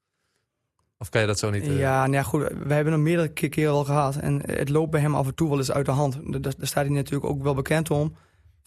[0.99, 1.65] Of kan je dat zo niet?
[1.67, 2.41] Ja, nou ja, goed.
[2.43, 4.17] We hebben hem meerdere ke- keren al gehad.
[4.17, 6.21] En het loopt bij hem af en toe wel eens uit de hand.
[6.33, 8.17] Daar, daar staat hij natuurlijk ook wel bekend om.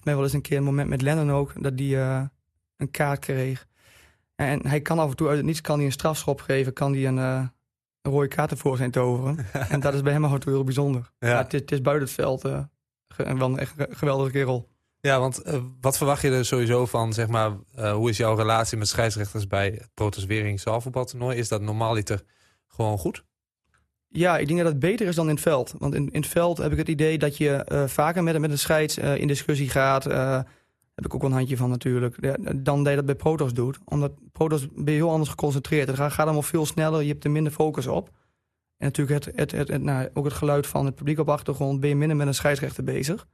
[0.04, 1.64] Mij wel eens een keer een moment met Lennon ook.
[1.64, 2.30] Dat hij
[2.78, 3.68] een kaart kreeg.
[4.36, 6.74] En hij kan af en toe uit het niets kan hij een strafschop geven.
[6.74, 7.52] Kan hij een, een
[8.10, 9.46] rode kaart ervoor zijn toveren.
[9.70, 11.12] en dat is bij hem toe heel bijzonder.
[11.20, 11.38] Ja.
[11.38, 12.42] Het, is- het is buiten het veld.
[13.08, 14.70] ge- en wel een echt geweldige kerel.
[15.00, 18.36] Ja, want eh, wat verwacht je er sowieso van, zeg maar, eh, hoe is jouw
[18.36, 21.38] relatie met scheidsrechters bij het Protoswering zaalvoetbaltoernooi?
[21.38, 22.22] Is dat normaaliter
[22.68, 23.26] gewoon goed?
[24.08, 25.74] Ja, ik denk dat het beter is dan in het veld.
[25.78, 28.60] Want in, in het veld heb ik het idee dat je vaker met, met een
[28.60, 30.06] scheids in discussie gaat.
[30.98, 32.16] Heb ik ook wel een handje van natuurlijk.
[32.20, 33.80] Ja, dan dat je dat bij Protos doet.
[33.86, 35.88] Omdat Protos ben je heel anders geconcentreerd.
[35.88, 37.02] Het gaat, gaat allemaal veel sneller.
[37.02, 38.08] Je hebt er minder focus op.
[38.78, 41.32] En natuurlijk het, het, het, het- nou, ook het geluid van het publiek op de
[41.32, 41.80] achtergrond.
[41.80, 43.28] Ben je minder met een scheidsrechter bezig.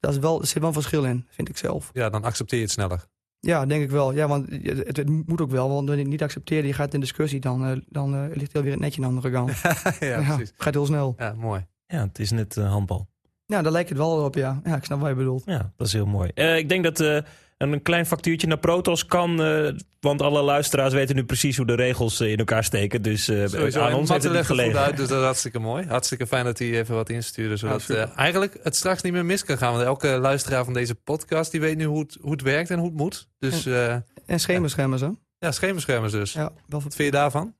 [0.00, 1.90] Dat is wel, er zit wel een verschil in, vind ik zelf.
[1.92, 3.04] Ja, dan accepteer je het sneller.
[3.40, 4.12] Ja, denk ik wel.
[4.12, 5.66] Ja, want het, het moet ook wel.
[5.68, 8.52] Want wanneer je het niet accepteert, je gaat in discussie, dan, eh, dan eh, ligt
[8.52, 9.50] heel weer het netje aan de andere kant.
[10.00, 10.52] ja, precies.
[10.56, 11.14] gaat heel snel.
[11.18, 11.66] Ja, mooi.
[11.86, 13.08] Ja, het is net eh, handbal.
[13.50, 14.60] Ja, daar lijkt het wel op, ja.
[14.64, 15.42] Ja, ik snap wat je bedoelt.
[15.46, 16.30] Ja, dat is heel mooi.
[16.34, 17.18] Eh, ik denk dat eh,
[17.58, 19.42] een klein factuurtje naar Protos kan.
[19.42, 23.02] eh, want alle luisteraars weten nu precies hoe de regels in elkaar steken.
[23.02, 23.80] Dus eh, Sowieso.
[23.80, 24.78] aan ons heeft het niet gelegen.
[24.80, 25.86] uit, dus dat is hartstikke mooi.
[25.86, 27.56] Hartstikke fijn dat hij even wat instuurde.
[27.56, 29.72] Zodat eh, eigenlijk het straks niet meer mis kan gaan.
[29.72, 32.78] Want elke luisteraar van deze podcast die weet nu hoe het, hoe het werkt en
[32.78, 33.28] hoe het moet.
[33.38, 33.92] Dus eh
[34.26, 35.08] En schemerschermers, hè?
[35.38, 36.32] ja, scheenbeschermers dus.
[36.32, 37.54] Ja, wel Wat vind je daarvan?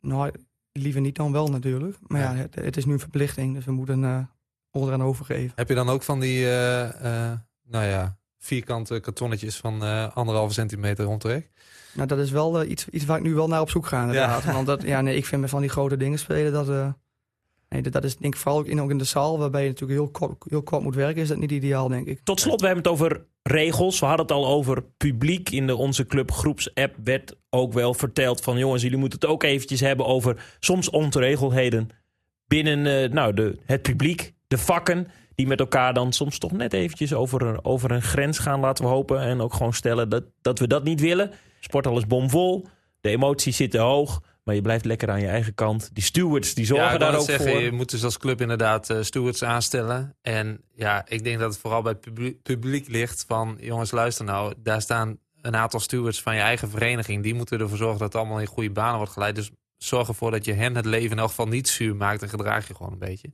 [0.00, 0.30] Nou,
[0.72, 1.96] liever niet dan wel natuurlijk.
[2.06, 2.36] Maar ja, Ja.
[2.38, 4.28] het, het is nu een verplichting, dus we moeten
[4.72, 5.52] eh ons eraan overgeven.
[5.54, 10.52] Heb je dan ook van die, eh, eh, nou ja, vierkante kartonnetjes van eh anderhalve
[10.52, 11.50] centimeter rondtrek?
[11.94, 14.44] Nou, dat is wel iets, iets waar ik nu wel naar op zoek ga inderdaad.
[14.44, 16.88] Want dat, ja, nee, ik vind me van die grote dingen spelen, dat, eh,
[17.68, 20.00] nee, dat, is denk ik vooral ook in, ook in de zaal, waarbij je natuurlijk
[20.00, 22.20] heel kort, heel kort moet werken, is dat niet ideaal, denk ik.
[22.24, 24.00] Tot slot, we hebben het over regels.
[24.00, 25.50] We hadden het al over publiek.
[25.50, 28.58] In de Onze Club groepsapp werd ook wel verteld van...
[28.58, 31.88] jongens, jullie moeten het ook eventjes hebben over soms ongeregeldheden...
[32.46, 35.08] binnen eh, nou, de, het publiek, de vakken...
[35.34, 38.84] die met elkaar dan soms toch net eventjes over een, over een grens gaan, laten
[38.84, 39.20] we hopen.
[39.20, 41.30] En ook gewoon stellen dat, dat we dat niet willen.
[41.60, 42.66] Sporthal is bomvol,
[43.00, 44.22] de emoties zitten hoog...
[44.44, 45.90] maar je blijft lekker aan je eigen kant.
[45.92, 47.60] Die stewards, die zorgen ik daar ook zeggen, voor.
[47.60, 50.16] Je moet dus als club inderdaad eh, stewards aanstellen.
[50.22, 53.56] En ja, ik denk dat het vooral bij het publiek, publiek ligt van...
[53.60, 57.22] jongens, luister nou, daar staan een aantal stewards van je eigen vereniging.
[57.22, 59.34] Die moeten ervoor zorgen dat het allemaal in goede banen wordt geleid.
[59.34, 62.22] Dus zorg ervoor dat je hen het leven in elk geval niet zuur maakt...
[62.22, 63.32] en gedraag je gewoon een beetje.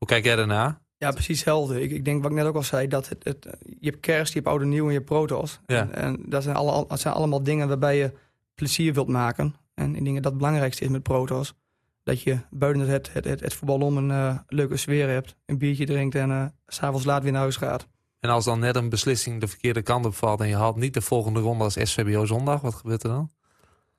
[0.00, 0.80] Hoe kijk jij daarna?
[0.96, 1.82] Ja, precies hetzelfde.
[1.82, 4.32] Ik, ik denk wat ik net ook al zei, dat het, het, je hebt kerst,
[4.32, 5.60] je hebt oude nieuw en je hebt protos.
[5.66, 5.80] Ja.
[5.80, 8.12] En, en dat, zijn alle, dat zijn allemaal dingen waarbij je
[8.54, 9.54] plezier wilt maken.
[9.74, 11.54] En ik denk dat het belangrijkste is met protos.
[12.02, 15.58] Dat je buiten het, het, het, het voetbal om een eh, leuke sfeer hebt, een
[15.58, 17.86] biertje drinkt en eh, s s'avonds laat weer naar huis gaat.
[18.20, 20.40] En als dan net een beslissing de verkeerde kant op valt...
[20.40, 23.30] en je haalt niet de volgende ronde als SVBO zondag, wat gebeurt er dan?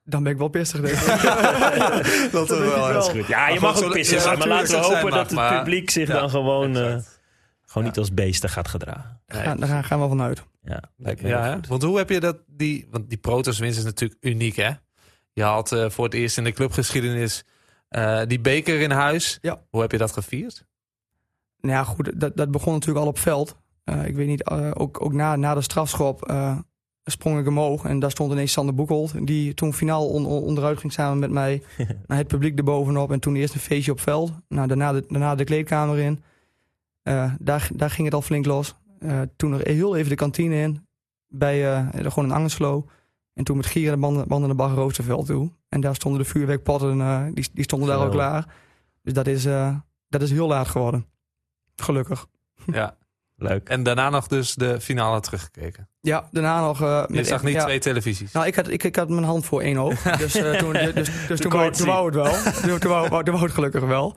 [0.04, 2.32] Dan ben ik wel pissig, denk ik.
[2.32, 2.92] dat wel.
[2.92, 3.26] Dat is goed.
[3.26, 5.58] Ja, je mag ook zo- pissen ja, zijn, maar laten we hopen dat het maar-
[5.58, 6.96] publiek zich Ja, dan gewoon, eh,
[7.66, 9.20] gewoon niet als beesten gaat gedragen.
[9.26, 10.42] Ga- daar gaan we vanuit.
[10.62, 11.66] Ja, lijkt me Ja, goed.
[11.66, 12.36] want hoe heb je dat?
[12.46, 14.70] Die, want die Protos-winst is natuurlijk uniek, hè?
[15.32, 17.44] Je had eh, voor het eerst in de clubgeschiedenis
[17.88, 19.38] eh, die beker in huis.
[19.40, 19.62] Ja.
[19.70, 20.64] Hoe heb je dat gevierd?
[21.60, 23.56] Nou ja, goed, dat, dat begon natuurlijk al op veld.
[23.84, 24.44] Eh, ik weet niet,
[24.74, 26.58] ook, ook na, na de strafschop eh,
[27.04, 27.84] sprong ik omhoog.
[27.84, 29.26] En daar stond ineens Sander Boekholt.
[29.26, 31.62] Die toen finaal on- on- onderuit ging samen met mij.
[32.06, 33.12] naar het publiek erbovenop.
[33.12, 34.32] En toen eerst een feestje op veld.
[34.48, 36.22] Nou, daarna, de, daarna de kleedkamer in.
[37.02, 38.74] Eh, daar, daar ging het al flink los.
[38.98, 40.86] Eh, toen nog heel even de kantine in.
[41.28, 42.86] Bij eh, gewoon een Angelslo.
[43.34, 45.50] En toen met gieren de banden, banden naar Bagger Roosterveld toe.
[45.68, 46.98] En daar stonden de vuurwerkpotten.
[47.34, 48.54] die, die stonden daar al klaar.
[49.02, 49.42] Dus dat is,
[50.08, 51.06] dat is heel laat geworden.
[51.76, 52.26] Gelukkig.
[52.66, 52.96] ja.
[53.42, 53.68] Leuk.
[53.68, 55.88] En daarna nog dus de finale teruggekeken.
[56.00, 56.82] Ja, daarna nog...
[56.82, 57.64] eh, Je zag niet ja.
[57.64, 58.32] twee televisies.
[58.32, 60.02] Nou, ik had, ik, ik had mijn hand voor één oog.
[60.18, 62.52] Dus, eh, toen, dus, dus, dus toen, wou, het toen wou het wel.
[62.62, 64.16] Toen, toen, wou, toen wou het gelukkig wel.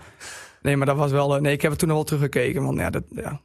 [0.61, 1.35] Nee, maar dat was wel...
[1.35, 2.63] eh, nee, ik heb het toen nog wel teruggekeken.
[2.63, 3.41] Want ja, dat, ja,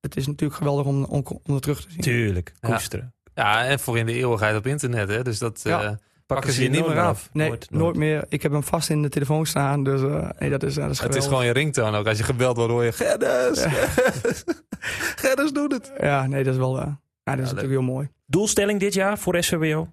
[0.00, 2.00] het is natuurlijk geweldig om, om, om er terug te zien.
[2.00, 2.68] Tuurlijk, Ja.
[2.68, 3.14] koesteren.
[3.34, 5.08] Ja, en voor in de eeuwigheid op internet.
[5.08, 5.22] Hè?
[5.22, 5.82] Dus dat Ja.
[5.82, 5.90] eh,
[6.26, 7.28] pakken ze je niet meer af.
[7.32, 8.24] Nee, nooit, meer.
[8.28, 9.84] Ik heb hem vast in de telefoon staan.
[9.84, 12.06] Dus eh, nee, dat is, dat is Het is gewoon je ringtoon ook.
[12.06, 13.64] Als je gebeld wordt, hoor je Gerdes.
[15.22, 15.92] Gerdes doet het.
[16.00, 16.80] Ja, nee, dat is wel...
[16.80, 16.92] eh, ja,
[17.24, 17.38] dat is leuk.
[17.54, 18.08] natuurlijk heel mooi.
[18.26, 19.88] Doelstelling dit jaar voor SVBO?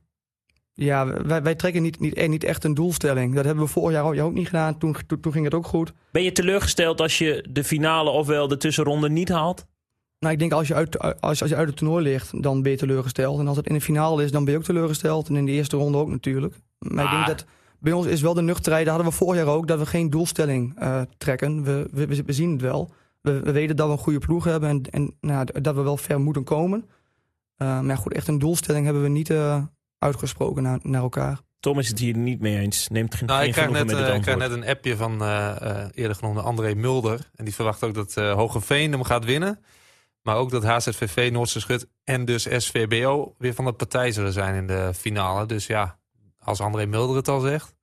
[0.73, 3.35] Ja, wij, wij trekken niet, niet, eh, niet echt een doelstelling.
[3.35, 4.77] Dat hebben we vorig jaar ook, ook niet gedaan.
[4.77, 5.93] Toen, toen, toen ging het ook goed.
[6.11, 9.65] Ben je teleurgesteld als je de finale ofwel de tussenronde niet haalt?
[10.19, 12.71] Nou, ik denk als je, uit, als, als je uit het toernooi ligt, dan ben
[12.71, 13.39] je teleurgesteld.
[13.39, 15.29] En als het in de finale is, dan ben je ook teleurgesteld.
[15.29, 16.55] En in de eerste ronde ook natuurlijk.
[16.79, 17.45] Maar ik denk dat
[17.79, 20.09] bij ons is wel de nuchterheid, dat hadden we vorig jaar ook, dat we geen
[20.09, 21.63] doelstelling eh, trekken.
[21.63, 21.87] We-
[22.25, 22.91] we zien het wel.
[23.27, 25.97] We, we weten dat we een goede ploeg hebben en, en nou, dat we wel
[25.97, 26.89] ver moeten komen.
[27.57, 29.63] Eh, maar goed, echt een doelstelling hebben we niet eh,
[29.99, 31.45] uitgesproken naar, naar elkaar.
[31.59, 32.87] Tom is het hier niet mee eens.
[32.87, 35.21] Neemt geen, Nou, geen ik krijg, net, met eh, ik krijg net een appje van
[35.21, 37.29] eh, eh, eerder genoemde André Mulder.
[37.35, 39.59] En die verwacht ook dat eh Hogeveen hem gaat winnen.
[40.21, 44.55] Maar ook dat HZVV, Noordse Schut en dus SVBO weer van de partij zullen zijn
[44.55, 45.45] in de finale.
[45.45, 45.99] Dus ja,
[46.39, 47.75] als André Mulder het al zegt,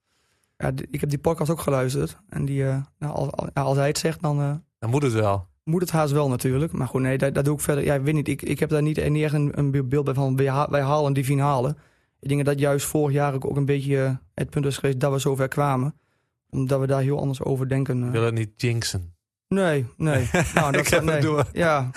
[0.57, 2.17] Ja, ik heb die podcast ook geluisterd.
[2.29, 4.55] En die, eh, nou, als, als hij het zegt, dan eh,
[4.85, 5.47] dan moet het wel.
[5.65, 6.73] moet het haast wel natuurlijk.
[6.73, 7.85] Maar goed, nee, dat, dat doe ik verder.
[7.85, 8.29] Ja, ik weet niet.
[8.29, 10.83] Ik, ik heb daar niet, niet echt een, een beeld bij van wij, ha- wij
[10.83, 11.77] halen die finale.
[12.21, 15.01] Ik denk dat juist vorig jaar ook, ook een beetje eh, het punt is geweest
[15.01, 15.95] dat we zover kwamen.
[16.51, 18.01] Omdat we daar heel anders over denken.
[18.01, 18.07] eh.
[18.07, 19.15] Ik wil het niet jinxen.
[19.49, 20.29] Nee, nee.
[20.55, 21.21] Nou, dat Ik heb het nee.
[21.21, 21.47] door.
[21.53, 21.91] Ja,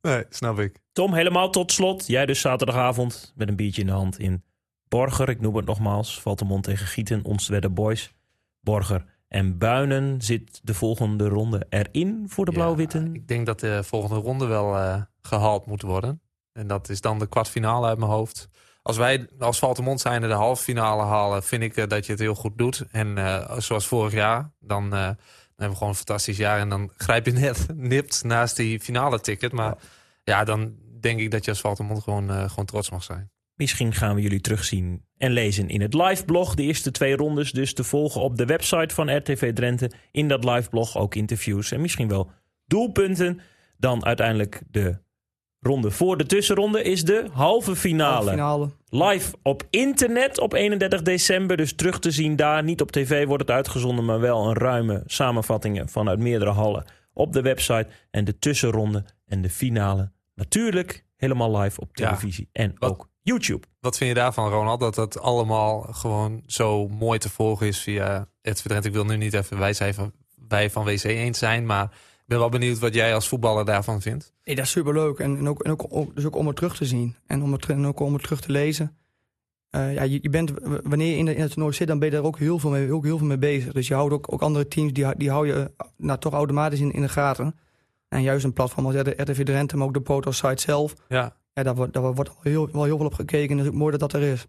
[0.00, 0.76] Nee, snap ik.
[0.92, 2.06] Tom, helemaal tot slot.
[2.06, 4.42] Jij dus zaterdagavond met een biertje in de hand in
[4.88, 5.28] Borger.
[5.28, 6.20] Ik noem het nogmaals.
[6.20, 8.14] Valtemont tegen Gieten, ons de Boys.
[8.60, 13.14] Borger en Buinen zit de volgende ronde erin voor de Ja, Blauw-Witten.
[13.14, 16.22] Ik denk dat de volgende ronde wel eh, gehaald moet worden.
[16.52, 18.48] En dat is dan de kwartfinale uit mijn hoofd.
[18.82, 22.20] Als wij als Valtemont zijnde de halve finale halen, vind ik eh, dat je het
[22.20, 22.84] heel goed doet.
[22.90, 25.16] En eh, zoals vorig jaar, dan, dan hebben
[25.56, 26.58] we gewoon een fantastisch jaar.
[26.58, 29.52] En dan grijp je net nipt naast die finale ticket.
[29.52, 29.76] Maar
[30.24, 33.30] ja, dan denk ik dat je als Valtemont gewoon, gewoon trots mag zijn.
[33.54, 36.54] Misschien gaan we jullie terugzien en lezen in het liveblog.
[36.54, 39.90] De eerste twee rondes dus te volgen op de website van RTV Drenthe.
[40.10, 42.30] In dat liveblog ook interviews en misschien wel
[42.66, 43.40] doelpunten.
[43.76, 44.98] Dan uiteindelijk de
[45.60, 48.30] ronde voor de tussenronde is de halve finale.
[48.30, 48.70] finale.
[48.88, 51.56] Live op internet op 31 december.
[51.56, 52.62] Dus terug te zien daar.
[52.62, 57.32] Niet op tv wordt het uitgezonden, maar wel een ruime samenvattingen vanuit meerdere hallen op
[57.32, 57.86] de website.
[58.10, 62.04] En de tussenronde en de finale natuurlijk helemaal live op Ja.
[62.08, 63.66] televisie en Wat- ook YouTube.
[63.80, 64.80] Wat vind je daarvan, Ronald?
[64.80, 68.84] Dat dat allemaal gewoon zo mooi te volgen is via het verdrent.
[68.84, 70.12] Ik wil nu niet even wij, zijn van,
[70.48, 74.00] wij van WC eens zijn, maar ik ben wel benieuwd wat jij als voetballer daarvan
[74.00, 74.32] vindt.
[74.44, 75.18] Nee, dat is superleuk.
[75.18, 77.16] En, en, ook, en ook, dus ook om het terug te zien.
[77.26, 78.96] En, om het, en ook om het terug te lezen.
[79.70, 80.52] Eh, ja, je, je bent,
[80.82, 82.70] wanneer je in, de, in het toernooi zit, dan ben je daar ook heel veel
[82.70, 83.72] mee, ook heel veel mee bezig.
[83.72, 86.32] Dus je houdt ook, ook andere teams, die, hou- die hou je eh, nou, toch
[86.32, 87.58] automatisch in, in de gaten.
[88.08, 90.94] En juist een platform als RTV Drenthe, maar ook de Proto-site zelf.
[91.08, 93.50] Ja, Ja, daar wordt, daar wordt heel, wel heel veel op gekeken.
[93.50, 94.46] En het is ook mooi dat dat er is.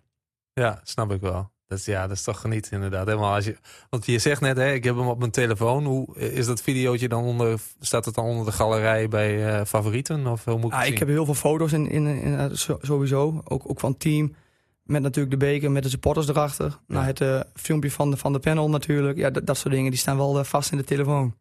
[0.53, 1.51] ja snap ik wel.
[1.67, 3.07] Dat is, ja, dat is toch genieten inderdaad.
[3.07, 3.57] Helemaal als je,
[3.89, 5.85] want je zegt net, hè, ik heb hem op mijn telefoon.
[5.85, 7.59] Hoe is dat videootje dan onder?
[7.79, 10.27] Staat het dan onder de galerij bij eh, favorieten?
[10.27, 12.77] Of hoe moet ik Ah, ik heb heel veel foto's in, in, in, eh, so-
[12.81, 13.41] sowieso.
[13.43, 14.35] Ook, ook van het team.
[14.83, 16.79] Met natuurlijk de beker, met de supporters erachter.
[16.87, 19.17] Nou, het eh, filmpje van de, van de panel natuurlijk.
[19.17, 21.35] Ja, dat, soort dingen die staan wel vast in de telefoon.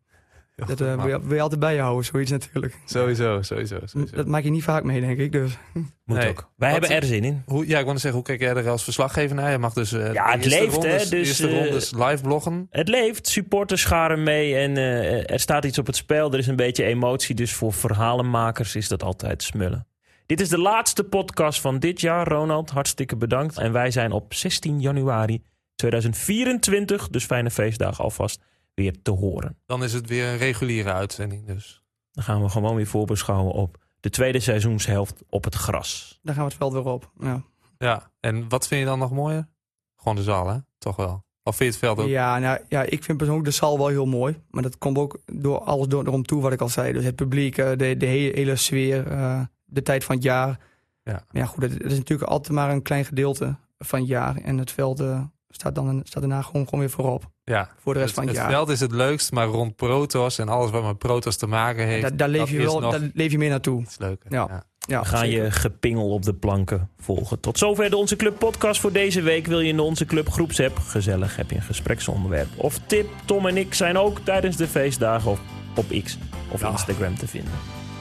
[0.56, 2.78] Heel Dat goed, eh, wil, je, wil je altijd bij je houden, zoiets natuurlijk.
[2.84, 3.78] Sowieso, sowieso.
[3.84, 4.16] sowieso.
[4.16, 5.32] Dat maak je niet vaak mee, denk ik.
[5.32, 5.58] Dus.
[6.04, 6.28] Moet Nee.
[6.28, 6.50] ook.
[6.56, 7.42] Wij Wat- hebben er zin in.
[7.46, 9.50] Hoe, ja, ik wilde zeggen, hoe kijk jij er als verslaggever naar?
[9.50, 12.66] Je mag dus eh, Ja, het leeft, hè, dus, eerste eh, rondes live bloggen.
[12.70, 16.32] Het leeft, supporters scharen mee en eh, er staat iets op het spel.
[16.32, 19.86] Er is een beetje emotie, dus voor verhalenmakers is dat altijd smullen.
[20.26, 22.70] Dit is de laatste podcast van dit jaar, Ronald.
[22.70, 23.58] Hartstikke bedankt.
[23.58, 25.42] En wij zijn op 16 januari
[25.74, 28.40] 2024, dus fijne feestdagen alvast,
[28.74, 29.58] weer te horen.
[29.66, 31.82] Dan is het weer een reguliere uitzending dus.
[32.12, 36.20] Dan gaan we gewoon weer voorbeschouwen op de tweede seizoenshelft op het gras.
[36.22, 37.10] Daar gaan we het veld weer op.
[37.18, 37.42] Ja,
[37.78, 39.48] Ja, en wat vind je dan nog mooier?
[39.96, 40.58] Gewoon de zaal, hè?
[40.78, 41.24] Toch wel.
[41.44, 42.12] Of vind je het veld ook?
[42.12, 44.42] ja, nou, ja, ik vind persoonlijk de zaal wel heel mooi.
[44.50, 46.92] Maar dat komt ook door alles door, erom toe wat ik al zei.
[46.92, 50.58] Dus het publiek, eh, de, de hele, hele sfeer, eh, de tijd van het jaar.
[51.02, 51.12] Ja.
[51.12, 54.36] Maar ja, goed, het, het is natuurlijk altijd maar een klein gedeelte van het jaar.
[54.36, 57.30] En het veld eh, staat, dan, staat daarna gewoon, gewoon weer voorop.
[57.44, 57.68] Ja.
[57.78, 58.50] Voor de rest van het, jaar.
[58.50, 62.02] veld is het leukst, maar rond Protos en alles wat met Protos te maken heeft,
[62.02, 63.80] Daar, daar, leef dat je is wel, nog daar leef je meer naartoe.
[63.82, 64.32] iets leuker.
[64.32, 64.64] Ja.
[64.86, 65.44] Ja, We gaan zeker.
[65.44, 67.40] je gepingel op de planken volgen.
[67.40, 69.46] Tot zover de Onze Club podcast voor deze week.
[69.46, 70.78] Wil je in de Onze Club groepsapp?
[70.78, 73.08] Gezellig, heb je een gespreksonderwerp of tip?
[73.24, 75.38] Tom en ik zijn ook tijdens de feestdagen op,
[75.76, 76.18] op X
[76.50, 76.70] of Ja.
[76.70, 77.52] Instagram te vinden.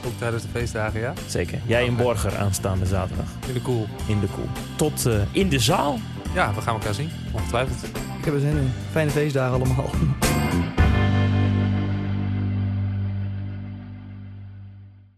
[0.06, 1.12] Ook tijdens de feestdagen, ja?
[1.26, 1.58] Zeker.
[1.66, 1.96] Jij in.
[1.96, 3.86] Borger aanstaande zaterdag In de cool.
[4.08, 4.48] in de koel.
[4.76, 5.98] Tot eh, in de zaal.
[6.34, 7.10] Ja, we gaan elkaar zien.
[7.32, 7.84] Ongetwijfeld.
[8.18, 8.72] Ik heb er zin in.
[8.90, 9.90] Fijne feestdagen allemaal.